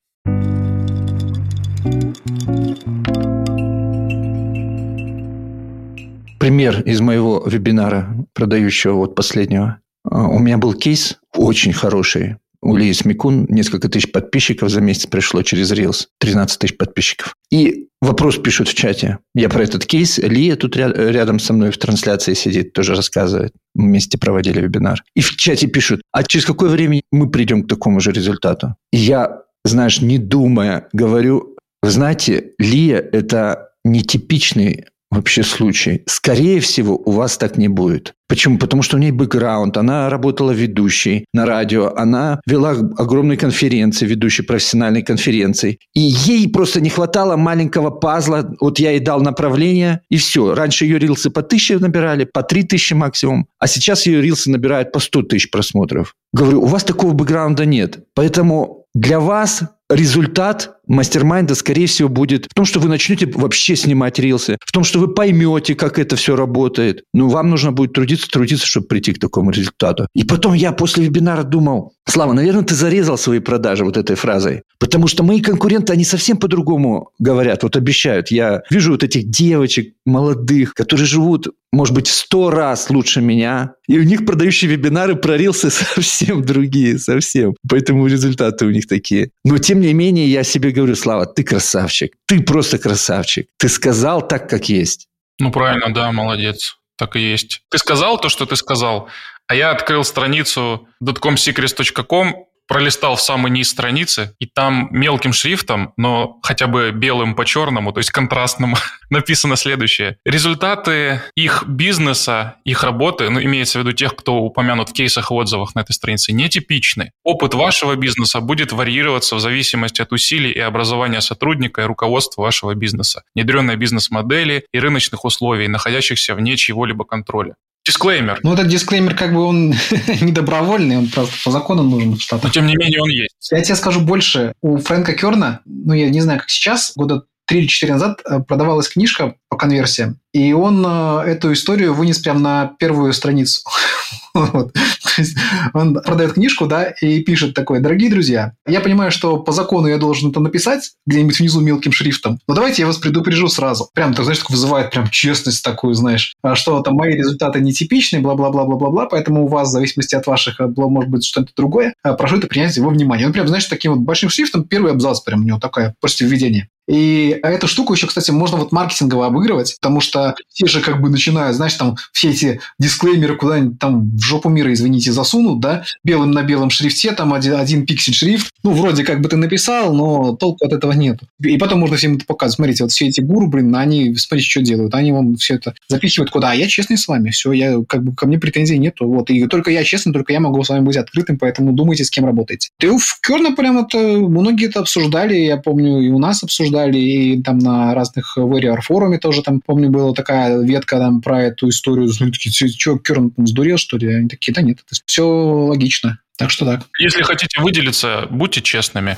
[6.39, 9.79] Пример из моего вебинара, продающего вот последнего.
[10.03, 15.05] А, у меня был кейс очень хороший у Лии Смекун несколько тысяч подписчиков за месяц
[15.05, 16.07] пришло через Reels.
[16.17, 17.35] 13 тысяч подписчиков.
[17.51, 19.19] И вопрос пишут в чате.
[19.35, 20.17] Я про этот кейс.
[20.17, 23.53] Лия тут рядом со мной в трансляции сидит, тоже рассказывает.
[23.75, 25.03] Мы вместе проводили вебинар.
[25.15, 28.75] И в чате пишут, а через какое время мы придем к такому же результату?
[28.91, 36.03] И я, знаешь, не думая, говорю, вы знаете, Лия– это нетипичный вообще случай.
[36.07, 38.13] Скорее всего, у вас так не будет.
[38.27, 38.57] Почему?
[38.57, 44.41] Потому что у нее бэкграунд, она работала ведущей на радио, она вела огромные конференции, ведущей
[44.41, 45.77] профессиональной конференции.
[45.93, 48.55] И ей просто не хватало маленького пазла.
[48.59, 50.55] Вот я ей дал направление, и все.
[50.55, 54.91] Раньше ее рилсы по тысяче набирали, по три тысячи максимум, а сейчас ее рилсы набирают
[54.91, 56.15] по сто тысяч просмотров.
[56.33, 57.99] Говорю, у вас такого бэкграунда нет.
[58.15, 64.19] Поэтому для вас результат мастер-майнда, скорее всего, будет в том, что вы начнете вообще снимать
[64.19, 67.03] рилсы, в том, что вы поймете, как это все работает.
[67.13, 70.07] Ну, вам нужно будет трудиться, трудиться, чтобы прийти к такому результату.
[70.13, 74.61] И потом я после вебинара думал, Слава, наверное, ты зарезал свои продажи вот этой фразой.
[74.79, 78.29] Потому что мои конкуренты, они совсем по-другому говорят, вот обещают.
[78.29, 83.73] Я вижу вот этих девочек молодых, которые живут, может быть, сто раз лучше меня.
[83.87, 87.55] И у них продающие вебинары прорился совсем другие, совсем.
[87.67, 89.31] Поэтому результаты у них такие.
[89.43, 92.13] Но, тем не менее, я себе говорю, Слава, ты красавчик.
[92.25, 93.47] Ты просто красавчик.
[93.57, 95.07] Ты сказал так, как есть.
[95.39, 96.77] Ну, правильно, да, молодец.
[96.97, 97.61] Так и есть.
[97.69, 99.09] Ты сказал то, что ты сказал,
[99.47, 106.39] а я открыл страницу dotcomsecrets.com, пролистал в самый низ страницы, и там мелким шрифтом, но
[106.43, 108.75] хотя бы белым по черному, то есть контрастным,
[109.09, 110.17] написано следующее.
[110.25, 115.33] Результаты их бизнеса, их работы, ну, имеется в виду тех, кто упомянут в кейсах и
[115.33, 117.11] отзывах на этой странице, нетипичны.
[117.23, 122.73] Опыт вашего бизнеса будет варьироваться в зависимости от усилий и образования сотрудника и руководства вашего
[122.73, 127.55] бизнеса, внедренной бизнес-модели и рыночных условий, находящихся вне чьего-либо контроля.
[127.85, 128.39] Дисклеймер.
[128.41, 129.75] Ну, этот дисклеймер как бы он
[130.21, 132.45] не добровольный, он просто по закону нужен в Штатах.
[132.45, 133.35] Но тем не менее он есть.
[133.51, 134.53] Я тебе скажу больше.
[134.61, 138.39] У Фрэнка Керна, ну, я не знаю, как сейчас, года три или четыре назад э,
[138.39, 143.61] продавалась книжка по конверсиям, и он э, эту историю вынес прямо на первую страницу.
[144.35, 144.73] Вот.
[144.73, 145.37] То есть
[145.73, 149.97] он продает книжку, да, и пишет такое, дорогие друзья, я понимаю, что по закону я
[149.97, 153.89] должен это написать где-нибудь внизу мелким шрифтом, но давайте я вас предупрежу сразу.
[153.93, 159.05] Прям, так, знаешь, вызывает прям честность такую, знаешь, а что там мои результаты нетипичные, бла-бла-бла-бла-бла-бла,
[159.05, 162.47] поэтому у вас, в зависимости от ваших, э, может быть, что-то другое, э, прошу это
[162.47, 163.25] принять его внимание.
[163.25, 166.67] Он прям, знаешь, таким вот большим шрифтом, первый абзац прям у него такая, просто введение.
[166.87, 171.09] И эту штуку еще, кстати, можно вот маркетингово обыгрывать, потому что все же как бы
[171.09, 176.31] начинают, знаешь, там все эти дисклеймеры куда-нибудь там в жопу мира, извините, засунут, да, белым
[176.31, 178.51] на белом шрифте, там один, один пиксель шрифт.
[178.63, 181.19] Ну, вроде как бы ты написал, но толку от этого нет.
[181.41, 182.55] И потом можно всем это показывать.
[182.55, 184.93] Смотрите, вот все эти гуру, блин, они, смотрите, что делают.
[184.93, 186.51] Они вам все это запихивают куда.
[186.51, 187.31] А я честный с вами.
[187.31, 189.07] Все, я как бы ко мне претензий нету.
[189.07, 189.29] Вот.
[189.29, 192.25] И только я честный, только я могу с вами быть открытым, поэтому думайте, с кем
[192.25, 192.69] работаете.
[192.79, 196.97] И в Керна прям это, многие это обсуждали, я помню, и у нас обсуждали обсуждали,
[196.97, 201.69] и там на разных Warrior форуме тоже там, помню, была такая ветка там про эту
[201.69, 202.09] историю.
[202.19, 204.13] Они такие, что, Керн там сдурел, что ли?
[204.13, 206.19] Они такие, да нет, это все логично.
[206.37, 206.81] Так что так.
[206.99, 209.17] Если хотите выделиться, будьте честными.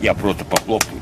[0.00, 1.00] Я просто похлопаю.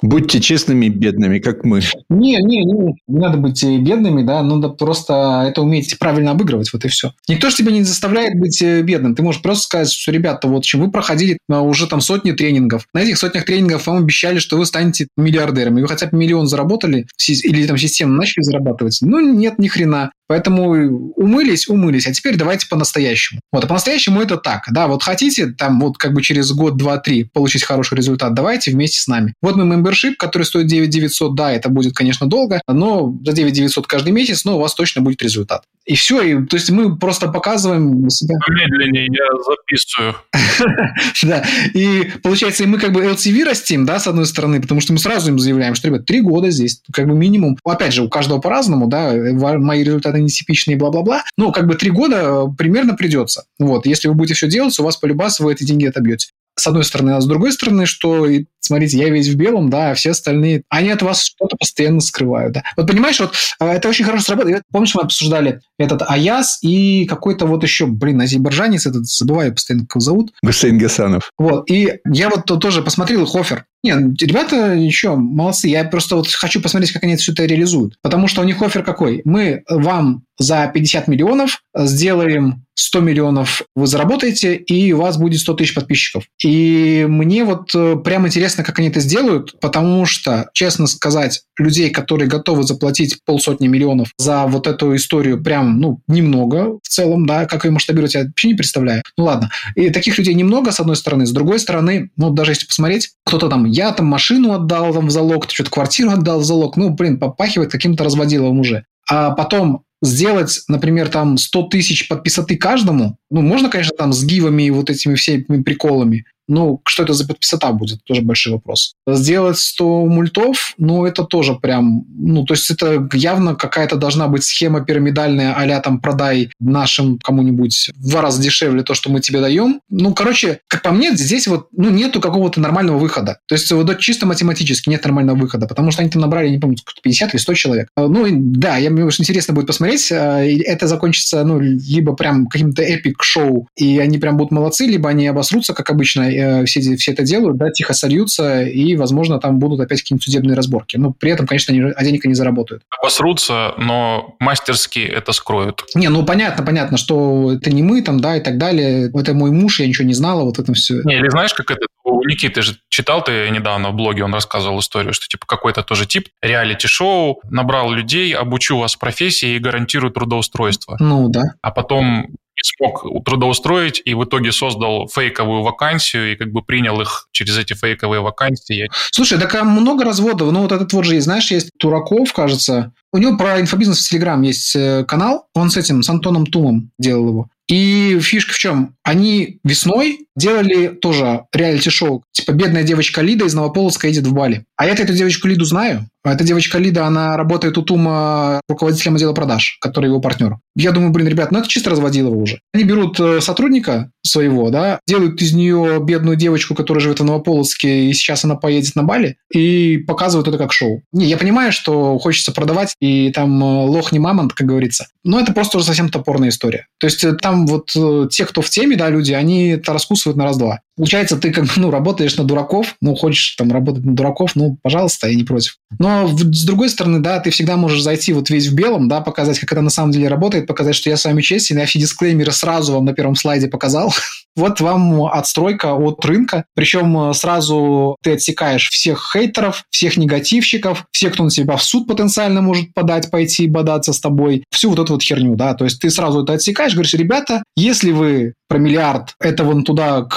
[0.00, 1.80] Будьте честными бедными, как мы.
[2.08, 6.84] Не, не, не, не надо быть бедными, да, надо просто это уметь правильно обыгрывать, вот
[6.84, 7.12] и все.
[7.28, 9.14] Никто же тебя не заставляет быть э, бедным.
[9.14, 12.86] Ты можешь просто сказать, что, ребята, вот чем вы проходили уже там сотни тренингов.
[12.94, 16.46] На этих сотнях тренингов вам обещали, что вы станете миллиардером, и вы хотя бы миллион
[16.46, 18.98] заработали, или там систему начали зарабатывать.
[19.00, 20.12] Ну, нет, ни хрена.
[20.28, 23.40] Поэтому умылись, умылись, а теперь давайте по-настоящему.
[23.50, 26.98] Вот, а по-настоящему это так, да, вот хотите там вот как бы через год, два,
[26.98, 29.34] три получить хороший результат, давайте вместе с нами.
[29.40, 33.52] Вот мы membership, который стоит 9 900, да, это будет, конечно, долго, но за 9
[33.52, 35.64] 900 каждый месяц, но у вас точно будет результат.
[35.88, 38.34] И все, и, то есть мы просто показываем себя.
[38.46, 40.16] Медленнее я записываю.
[41.22, 44.92] Да, и получается, и мы как бы LTV растим, да, с одной стороны, потому что
[44.92, 47.56] мы сразу им заявляем, что, ребят, три года здесь, как бы минимум.
[47.64, 49.12] Опять же, у каждого по-разному, да,
[49.58, 53.44] мои результаты нетипичные, бла-бла-бла, но как бы три года примерно придется.
[53.58, 56.84] Вот, если вы будете все делать, у вас полюбас вы эти деньги отобьете с одной
[56.84, 58.26] стороны, а с другой стороны, что,
[58.60, 62.52] смотрите, я весь в белом, да, а все остальные, они от вас что-то постоянно скрывают,
[62.54, 62.62] да.
[62.76, 64.62] Вот понимаешь, вот а, это очень хорошо сработает.
[64.72, 69.96] Помнишь, мы обсуждали этот Аяс и какой-то вот еще, блин, азербайджанец этот, забываю постоянно, как
[69.96, 70.32] его зовут.
[70.42, 71.30] Гусейн Гасанов.
[71.38, 73.64] Вот, и я вот тоже посмотрел их офер.
[73.84, 75.68] Нет, ребята еще молодцы.
[75.68, 77.96] Я просто вот хочу посмотреть, как они все это реализуют.
[78.02, 79.22] Потому что у них офер какой?
[79.24, 85.54] Мы вам за 50 миллионов сделаем 100 миллионов вы заработаете, и у вас будет 100
[85.54, 86.24] тысяч подписчиков.
[86.42, 91.90] И мне вот э, прям интересно, как они это сделают, потому что, честно сказать, людей,
[91.90, 97.46] которые готовы заплатить полсотни миллионов за вот эту историю, прям, ну, немного в целом, да,
[97.46, 99.02] как ее масштабировать, я вообще не представляю.
[99.16, 99.50] Ну, ладно.
[99.74, 101.26] И таких людей немного, с одной стороны.
[101.26, 105.10] С другой стороны, ну, даже если посмотреть, кто-то там, я там машину отдал там в
[105.10, 108.84] залог, что-то квартиру отдал в залог, ну, блин, попахивает каким-то разводиловым уже.
[109.10, 114.64] А потом сделать, например, там 100 тысяч подписоты каждому, ну, можно, конечно, там с гивами
[114.64, 118.94] и вот этими всеми приколами, ну, что это за подписота будет, тоже большой вопрос.
[119.06, 124.44] Сделать 100 мультов, ну, это тоже прям, ну, то есть это явно какая-то должна быть
[124.44, 129.40] схема пирамидальная, а там продай нашим кому-нибудь в два раза дешевле то, что мы тебе
[129.40, 129.80] даем.
[129.90, 133.38] Ну, короче, как по мне, здесь вот, ну, нету какого-то нормального выхода.
[133.46, 136.78] То есть вот чисто математически нет нормального выхода, потому что они там набрали, не помню,
[137.02, 137.88] 50 или 100 человек.
[137.96, 140.10] А, ну, да, я, мне очень интересно будет посмотреть.
[140.10, 145.26] А, это закончится, ну, либо прям каким-то эпик-шоу, и они прям будут молодцы, либо они
[145.26, 149.80] обосрутся, как обычно, Э, все, все это делают, да, тихо сольются, и, возможно, там будут
[149.80, 150.96] опять какие-нибудь судебные разборки.
[150.96, 152.82] Но при этом, конечно, они а денег они заработают.
[153.00, 155.84] Обосрутся, но мастерски это скроют.
[155.94, 159.10] Не, ну понятно, понятно, что это не мы там, да, и так далее.
[159.12, 161.02] Это мой муж, я ничего не знала, вот это все.
[161.04, 164.80] Не, или знаешь, как это у Никиты же читал ты недавно в блоге, он рассказывал
[164.80, 170.96] историю, что типа какой-то тоже тип реалити-шоу набрал людей, обучу вас профессии и гарантирую трудоустройство.
[171.00, 171.54] Ну да.
[171.62, 177.00] А потом не смог трудоустроить и в итоге создал фейковую вакансию и как бы принял
[177.00, 178.88] их через эти фейковые вакансии.
[179.10, 180.52] Слушай, так много разводов.
[180.52, 182.92] Ну, вот этот вот же знаешь, есть Тураков, кажется.
[183.12, 185.46] У него про инфобизнес в Телеграм есть э, канал.
[185.54, 187.48] Он с этим, с Антоном Тумом делал его.
[187.68, 188.94] И фишка в чем?
[189.02, 192.24] Они весной делали тоже реалити-шоу.
[192.32, 194.64] Типа «Бедная девочка Лида из Новополоцка едет в Бали».
[194.76, 196.08] А я эту девочку Лиду знаю.
[196.22, 200.56] А эта девочка Лида, она работает у Тума руководителем отдела продаж, который его партнер.
[200.76, 202.60] Я думаю, блин, ребят, ну это чисто разводилово уже.
[202.72, 208.06] Они берут э, сотрудника своего, да, делают из нее бедную девочку, которая живет в Новополоцке,
[208.06, 211.02] и сейчас она поедет на Бали, и показывают это как шоу.
[211.12, 215.40] Не, я понимаю, что хочется продавать, и там э, лох не мамонт, как говорится, но
[215.40, 216.86] это просто уже совсем топорная история.
[216.98, 217.90] То есть э, там вот
[218.30, 220.80] те, кто в теме, да, люди, они это раскусывают на раз-два.
[220.98, 225.28] Получается, ты как ну, работаешь на дураков, ну, хочешь там работать на дураков, ну, пожалуйста,
[225.28, 225.76] я не против.
[226.00, 229.60] Но с другой стороны, да, ты всегда можешь зайти вот весь в белом, да, показать,
[229.60, 232.50] как это на самом деле работает, показать, что я с вами честен, я все дисклеймеры
[232.50, 234.12] сразу вам на первом слайде показал.
[234.56, 241.34] вот вам отстройка от рынка, причем э, сразу ты отсекаешь всех хейтеров, всех негативщиков, всех,
[241.34, 245.12] кто на тебя в суд потенциально может подать, пойти бодаться с тобой, всю вот эту
[245.12, 249.34] вот херню, да, то есть ты сразу это отсекаешь, говоришь, ребята, если вы про миллиард,
[249.40, 250.36] это вон туда к,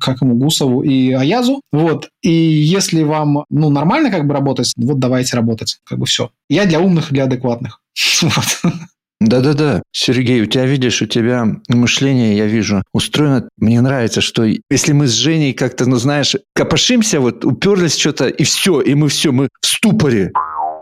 [0.00, 4.98] как ему, Гусову и Аязу, вот, и если вам, ну, нормально как бы работать, вот
[4.98, 6.30] давайте работать, как бы все.
[6.48, 7.80] Я для умных, для адекватных.
[8.22, 8.72] Вот.
[9.18, 13.48] Да-да-да, Сергей, у тебя, видишь, у тебя мышление, я вижу, устроено.
[13.56, 18.44] Мне нравится, что если мы с Женей как-то, ну, знаешь, копошимся, вот уперлись что-то, и
[18.44, 20.32] все, и мы все, мы в ступоре.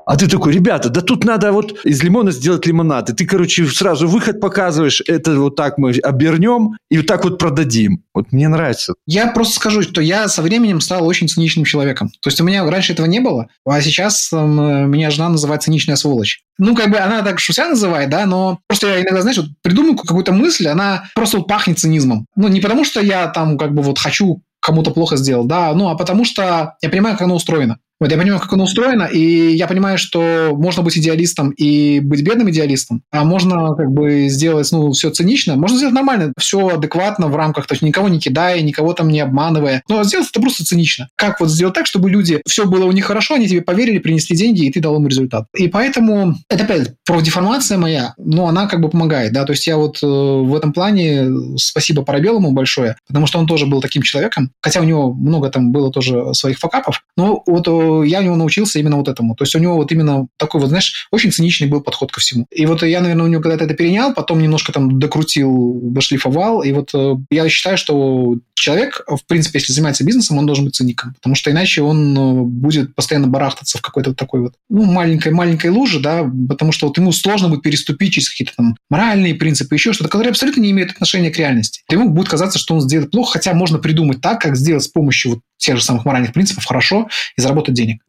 [0.06, 3.10] А ты такой, ребята, да тут надо вот из лимона сделать лимонад.
[3.10, 7.38] И ты, короче, сразу выход показываешь, это вот так мы обернем и вот так вот
[7.38, 8.02] продадим.
[8.12, 8.94] Вот мне нравится.
[9.06, 12.10] Я просто скажу, что я со временем стал очень циничным человеком.
[12.20, 15.96] То есть у меня раньше этого не было, а сейчас э, меня жена называет циничная
[15.96, 16.42] сволочь.
[16.58, 19.96] Ну, как бы она так шуся называет, да, но просто я иногда, знаешь, вот придумаю
[19.96, 22.26] какую-то мысль, она просто вот пахнет цинизмом.
[22.36, 25.88] Ну, не потому что я там как бы вот хочу кому-то плохо сделал, да, ну,
[25.88, 27.78] а потому что я понимаю, как оно устроено.
[28.04, 32.20] Вот я понимаю, как оно устроено, и я понимаю, что можно быть идеалистом и быть
[32.20, 37.28] бедным идеалистом, а можно как бы сделать, ну, все цинично, можно сделать нормально, все адекватно
[37.28, 40.66] в рамках, то есть никого не кидая, никого там не обманывая, но сделать это просто
[40.66, 41.08] цинично.
[41.16, 44.36] Как вот сделать так, чтобы люди, все было у них хорошо, они тебе поверили, принесли
[44.36, 45.46] деньги, и ты дал им результат.
[45.56, 49.78] И поэтому, это опять профдеформация моя, но она как бы помогает, да, то есть я
[49.78, 54.50] вот э, в этом плане спасибо Парабелому большое, потому что он тоже был таким человеком,
[54.60, 58.36] хотя у него много там было тоже своих факапов, но вот э, я у него
[58.36, 59.34] научился именно вот этому.
[59.34, 62.46] То есть у него вот именно такой вот, знаешь, очень циничный был подход ко всему.
[62.50, 66.72] И вот я, наверное, у него когда-то это перенял, потом немножко там докрутил, дошлифовал, и
[66.72, 71.14] вот э, я считаю, что человек, в принципе, если занимается бизнесом, он должен быть циником,
[71.14, 76.00] потому что иначе он э, будет постоянно барахтаться в какой-то такой вот, ну, маленькой-маленькой луже,
[76.00, 80.10] да, потому что вот ему сложно будет переступить через какие-то там моральные принципы, еще что-то,
[80.10, 81.82] которые абсолютно не имеют отношения к реальности.
[81.90, 85.32] Ему будет казаться, что он сделает плохо, хотя можно придумать так, как сделать с помощью
[85.32, 88.02] вот тех же самых моральных принципов хорошо и заработать денег.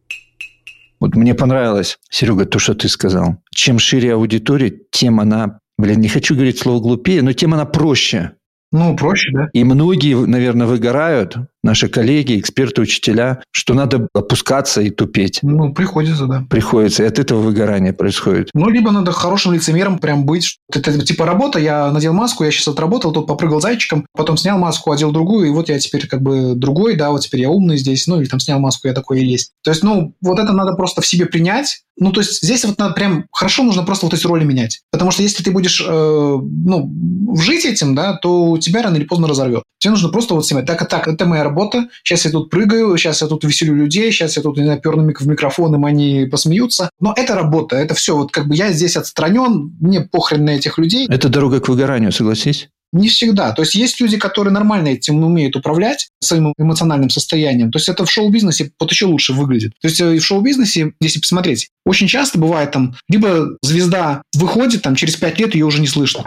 [0.99, 3.37] Вот мне понравилось, Серега, то, что ты сказал.
[3.53, 8.31] Чем шире аудитория, тем она, блин, не хочу говорить слово глупее, но тем она проще.
[8.77, 9.47] Ну, проще, да.
[9.53, 15.39] И многие, наверное, выгорают, наши коллеги, эксперты, учителя, что надо опускаться и тупеть.
[15.41, 16.45] Ну, приходится, да.
[16.49, 18.51] Приходится, и от этого выгорание происходит.
[18.53, 20.57] Ну, либо надо хорошим лицемером прям быть.
[20.71, 24.91] Это типа работа, я надел маску, я сейчас отработал, тут попрыгал зайчиком, потом снял маску,
[24.91, 28.05] одел другую, и вот я теперь как бы другой, да, вот теперь я умный здесь,
[28.07, 29.51] ну, или там снял маску, я такой и есть.
[29.63, 32.77] То есть, ну, вот это надо просто в себе принять, ну, то есть здесь вот
[32.77, 34.81] надо прям хорошо нужно просто вот эти роли менять.
[34.91, 36.91] Потому что если ты будешь, э, ну,
[37.37, 39.63] жить этим, да, то у тебя рано или поздно разорвет.
[39.77, 40.65] Тебе нужно просто вот снимать.
[40.65, 41.54] Так, так, это моя работа,
[42.03, 45.03] сейчас я тут прыгаю, сейчас я тут веселю людей, сейчас я тут, не знаю, перну
[45.03, 46.89] в микрофон, им они посмеются.
[46.99, 48.15] Но это работа, это все.
[48.15, 51.07] Вот как бы я здесь отстранен, мне похрен на этих людей.
[51.09, 52.69] Это дорога к выгоранию, согласись?
[52.95, 53.51] Не всегда.
[53.51, 57.71] То есть есть люди, которые нормально этим умеют управлять своим эмоциональным состоянием.
[57.71, 59.73] То есть это в шоу-бизнесе вот еще лучше выглядит.
[59.81, 64.95] То есть э, в шоу-бизнесе, если посмотреть, очень часто бывает там, либо звезда выходит, там
[64.95, 66.25] через пять лет ее уже не слышно.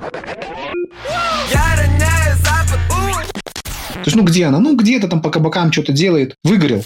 [4.08, 4.58] То есть, ну где она?
[4.58, 6.34] Ну где-то там по кабакам что-то делает.
[6.42, 6.82] Выгорел.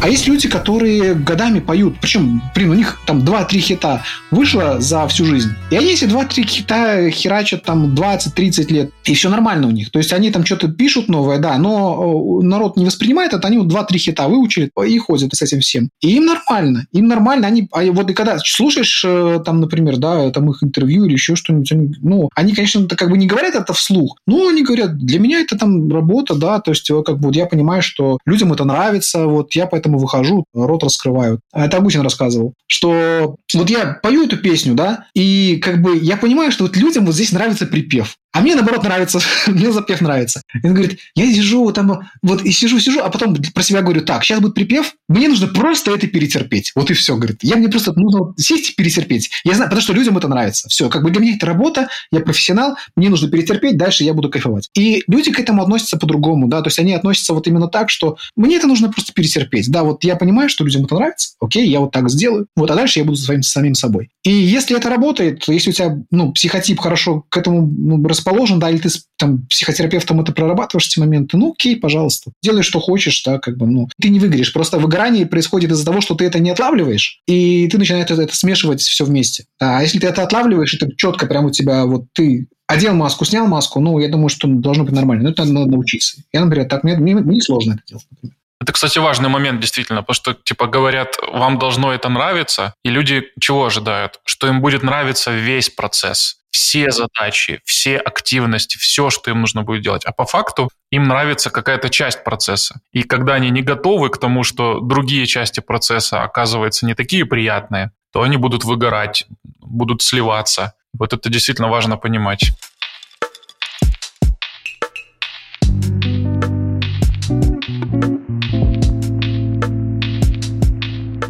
[0.00, 1.96] А есть люди, которые годами поют.
[2.00, 5.50] Причем, блин, у них там 2-3 хита вышло за всю жизнь.
[5.70, 8.90] И они эти 2-3 хита херачат там 20-30 лет.
[9.04, 9.90] И все нормально у них.
[9.90, 13.48] То есть они там что-то пишут новое, да, но народ не воспринимает это.
[13.48, 15.90] Они вот 2-3 хита выучили и ходят с этим всем.
[16.00, 16.86] И им нормально.
[16.92, 17.48] Им нормально.
[17.48, 21.34] Они, а вот и когда слушаешь э, там, например, да, там их интервью или еще
[21.34, 25.18] что-нибудь, они, ну, они, конечно, как бы не говорят это вслух, но они говорят, для
[25.18, 28.64] меня это там работа, да, то есть как бы вот я понимаю, что людям это
[28.64, 31.40] нравится, вот я поэтому поэтому выхожу, рот раскрываю.
[31.52, 36.16] А это Агутин рассказывал, что вот я пою эту песню, да, и как бы я
[36.16, 38.16] понимаю, что вот людям вот здесь нравится припев.
[38.32, 40.42] А мне, наоборот, нравится, мне запев нравится.
[40.62, 44.02] И он говорит, я сижу там, вот и сижу, сижу, а потом про себя говорю,
[44.02, 46.72] так, сейчас будет припев, мне нужно просто это перетерпеть.
[46.74, 47.38] Вот и все, говорит.
[47.42, 49.30] Я мне просто нужно сесть и перетерпеть.
[49.44, 50.68] Я знаю, потому что людям это нравится.
[50.68, 54.30] Все, как бы для меня это работа, я профессионал, мне нужно перетерпеть, дальше я буду
[54.30, 54.68] кайфовать.
[54.76, 58.18] И люди к этому относятся по-другому, да, то есть они относятся вот именно так, что
[58.36, 59.70] мне это нужно просто перетерпеть.
[59.70, 62.74] Да, вот я понимаю, что людям это нравится, окей, я вот так сделаю, вот, а
[62.74, 64.10] дальше я буду своим самим собой.
[64.22, 68.70] И если это работает, если у тебя, ну, психотип хорошо к этому ну, расположен, да,
[68.70, 72.30] или ты с там, психотерапевтом это прорабатываешь эти моменты, ну, окей, пожалуйста.
[72.42, 74.52] Делай, что хочешь, да, как бы, ну, ты не выгоришь.
[74.52, 78.36] Просто выгорание происходит из-за того, что ты это не отлавливаешь, и ты начинаешь это, это
[78.36, 79.46] смешивать все вместе.
[79.58, 83.46] А если ты это отлавливаешь, это четко прямо у тебя, вот ты одел маску, снял
[83.46, 85.24] маску, ну, я думаю, что должно быть нормально.
[85.24, 86.22] Но это надо научиться.
[86.32, 88.34] Я, например, так, мне, мне, мне сложно это делать, например.
[88.60, 93.24] Это, кстати, важный момент, действительно, потому что, типа, говорят, вам должно это нравиться, и люди
[93.40, 94.20] чего ожидают?
[94.24, 99.80] Что им будет нравиться весь процесс, все задачи, все активности, все, что им нужно будет
[99.80, 100.04] делать.
[100.04, 102.80] А по факту им нравится какая-то часть процесса.
[102.90, 107.92] И когда они не готовы к тому, что другие части процесса, оказываются, не такие приятные,
[108.12, 109.24] то они будут выгорать,
[109.60, 110.74] будут сливаться.
[110.92, 112.50] Вот это действительно важно понимать.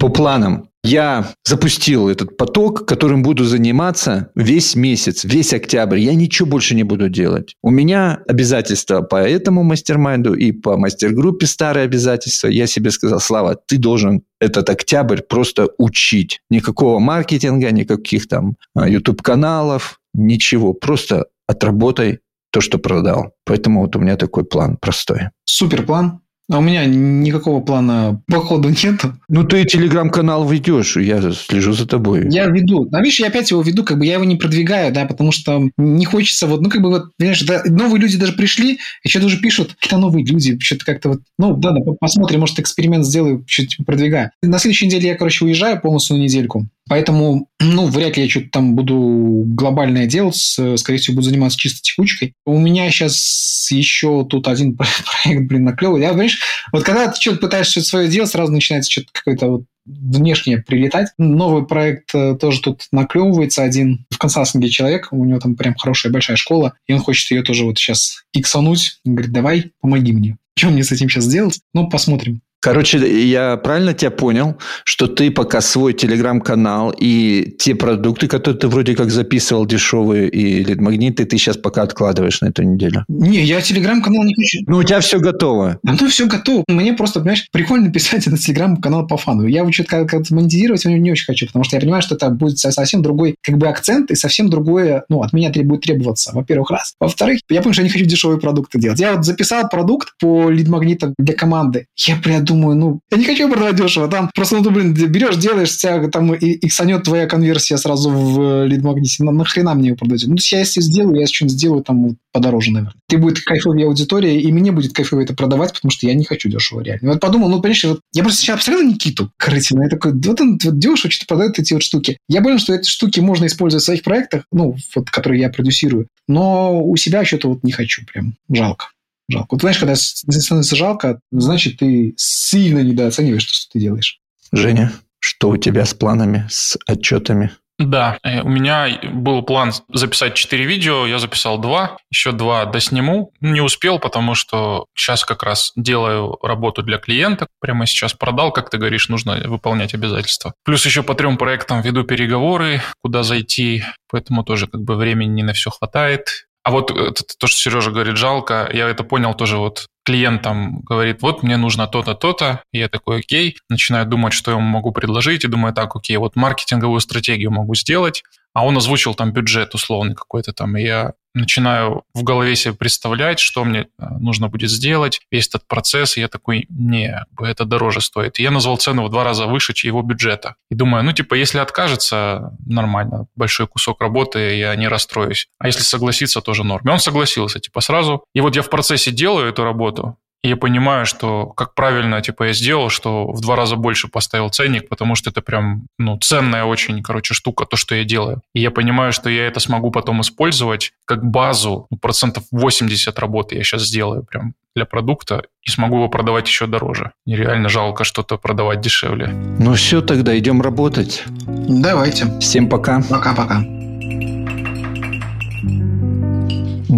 [0.01, 0.70] По планам.
[0.89, 5.99] Я запустил этот поток, которым буду заниматься весь месяц, весь октябрь.
[5.99, 7.57] Я ничего больше не буду делать.
[7.62, 12.49] У меня обязательства по этому мастер-майнду и по мастер-группе старые обязательства.
[12.49, 16.41] Я себе сказал, Слава, ты должен этот октябрь просто учить.
[16.49, 20.72] Никакого маркетинга, никаких там YouTube-каналов, а, ничего.
[20.72, 22.20] Просто отработай
[22.51, 23.32] то, что продал.
[23.45, 25.28] Поэтому вот у меня такой план простой.
[25.45, 26.22] Супер план.
[26.51, 29.14] А у меня никакого плана походу нету.
[29.28, 32.26] Ну, ты телеграм-канал ведешь, я слежу за тобой.
[32.30, 32.88] Я веду.
[32.90, 35.68] А видишь, я опять его веду, как бы я его не продвигаю, да, потому что
[35.76, 39.26] не хочется вот, ну, как бы вот, понимаешь, да, новые люди даже пришли, и что-то
[39.26, 43.44] уже пишут, какие-то новые люди, что-то как-то вот, ну, да, да, посмотрим, может, эксперимент сделаю,
[43.46, 44.30] типа продвигаю.
[44.42, 46.66] На следующей неделе я, короче, уезжаю полностью на недельку.
[46.89, 50.36] Поэтому, ну, вряд ли я что-то там буду глобальное делать.
[50.36, 52.34] Скорее всего, буду заниматься чисто текучкой.
[52.47, 54.76] У меня сейчас еще тут один
[55.24, 56.01] проект, блин, наклевый.
[56.01, 56.41] Я, понимаешь,
[56.72, 61.09] вот когда ты что-то пытаешься свое делать, сразу начинается что-то какое-то вот внешне прилетать.
[61.18, 66.12] Новый проект э, тоже тут наклевывается один в консалтинге человек, у него там прям хорошая
[66.12, 69.01] большая школа, и он хочет ее тоже вот сейчас иксануть.
[69.07, 70.36] Он говорит, давай, помоги мне.
[70.59, 71.61] Что мне с этим сейчас делать?
[71.72, 72.43] Ну, посмотрим.
[72.61, 72.98] Короче,
[73.28, 78.96] я правильно тебя понял, что ты пока свой телеграм-канал и те продукты, которые ты вроде
[78.96, 83.04] как записывал дешевые и лид-магниты, ты сейчас пока откладываешь на эту неделю?
[83.09, 84.59] Не, я телеграм-канал не хочу.
[84.66, 85.78] Ну, у тебя все готово.
[85.84, 86.64] Ну, все готово.
[86.68, 89.46] Мне просто, понимаешь, прикольно писать этот телеграм-канал по фану.
[89.46, 92.28] Я его что-то как-то монетизировать его не очень хочу, потому что я понимаю, что это
[92.30, 96.70] будет совсем другой как бы акцент и совсем другое, ну, от меня будет требоваться, во-первых,
[96.70, 96.94] раз.
[97.00, 98.98] Во-вторых, я понимаю, что я не хочу дешевые продукты делать.
[98.98, 101.86] Я вот записал продукт по лид-магнитам для команды.
[101.96, 104.09] Я, блядь, думаю, ну, я не хочу продавать дешево.
[104.09, 108.66] Там просто, ну, ты, блин, берешь, делаешь, тебя там и иксанет твоя конверсия сразу в
[108.66, 109.24] лид-магните.
[109.24, 110.24] На, нахрена мне его продать?
[110.26, 112.94] Ну, я если сделаю, я что-нибудь сделаю там подороже, наверное.
[113.09, 116.49] Ты будет кайфовая аудитория, и мне будет кайфово это продавать, потому что я не хочу
[116.49, 117.12] дешево реально.
[117.12, 120.59] Вот подумал, ну, понимаешь, вот я просто сейчас обстрелил Никиту Корытина, я такой, вот он
[120.62, 122.18] вот дешево что-то продает эти вот штуки.
[122.28, 126.09] Я понял, что эти штуки можно использовать в своих проектах, ну, вот, которые я продюсирую,
[126.26, 128.34] но у себя что-то вот не хочу прям.
[128.51, 128.86] Жалко
[129.29, 129.49] жалко.
[129.53, 134.20] Вот знаешь, когда становится жалко, значит, ты сильно недооцениваешь то, что ты делаешь.
[134.53, 137.53] Женя, что у тебя с планами, с отчетами?
[137.79, 143.33] Да, э, у меня был план записать 4 видео, я записал 2, еще 2 досниму.
[143.41, 148.68] Не успел, потому что сейчас как раз делаю работу для клиента, прямо сейчас продал, как
[148.70, 150.55] ты говоришь, нужно выполнять обязательства.
[150.64, 155.43] Плюс еще по трем проектам веду переговоры, куда зайти, поэтому тоже как бы времени не
[155.45, 156.47] на все хватает.
[156.69, 161.23] А вот э, то, что Сережа говорит, жалко, я это понял тоже вот клиентам говорит,
[161.23, 165.45] вот мне нужно то-то, то-то, я такой, окей, начинаю думать, что я ему могу предложить,
[165.45, 168.23] и думаю, так, окей, вот маркетинговую стратегию могу сделать,
[168.59, 173.38] а он озвучил там бюджет условный какой-то там, и я начинаю в голове себе представлять,
[173.38, 173.84] что мне э,
[174.18, 178.40] нужно будет сделать, весь этот процесс, и я такой, не, это дороже стоит.
[178.40, 180.56] И я назвал цену в два раза выше его бюджета.
[180.72, 185.46] И думаю, ну, типа, если откажется, нормально, большой кусок работы, я не расстроюсь.
[185.61, 186.88] А если согласится, тоже норм.
[186.88, 188.24] И он согласился, типа, сразу.
[188.34, 192.45] И вот я в процессе делаю эту работу, и я понимаю, что как правильно, типа,
[192.45, 196.64] я сделал, что в два раза больше поставил ценник, потому что это прям, ну, ценная
[196.64, 198.43] очень, короче, штука, то, что я делаю.
[198.55, 203.57] И я понимаю, что я это смогу потом использовать как базу, ну, процентов 80 работы
[203.57, 207.11] я сейчас сделаю прям для продукта и смогу его продавать еще дороже.
[207.26, 209.28] Нереально жалко что-то продавать дешевле.
[209.59, 211.24] Ну все, тогда идем работать.
[211.47, 212.39] Давайте.
[212.39, 213.03] Всем пока.
[213.11, 213.64] Пока-пока.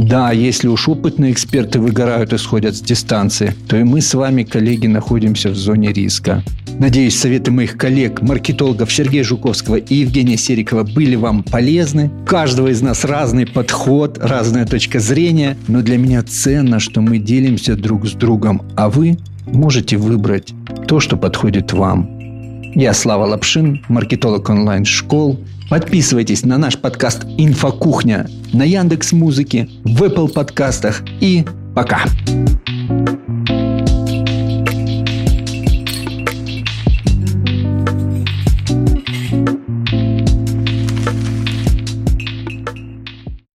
[0.01, 4.44] Да, если уж опытные эксперты выгорают и сходят с дистанции, то и мы с вами,
[4.44, 6.42] коллеги, находимся в зоне риска.
[6.78, 12.11] Надеюсь, советы моих коллег, маркетологов Сергея Жуковского и Евгения Серикова были вам полезны.
[12.22, 17.18] У каждого из нас разный подход, разная точка зрения, но для меня ценно, что мы
[17.18, 19.18] делимся друг с другом, а вы
[19.53, 20.55] можете выбрать
[20.88, 22.09] то, что подходит вам.
[22.74, 25.38] Я Слава Лапшин, маркетолог онлайн-школ.
[25.71, 31.45] Подписывайтесь на наш подкаст «Инфокухня» на Яндекс Музыке, в Apple подкастах и
[31.77, 32.03] пока!
[32.89, 33.49] Пока!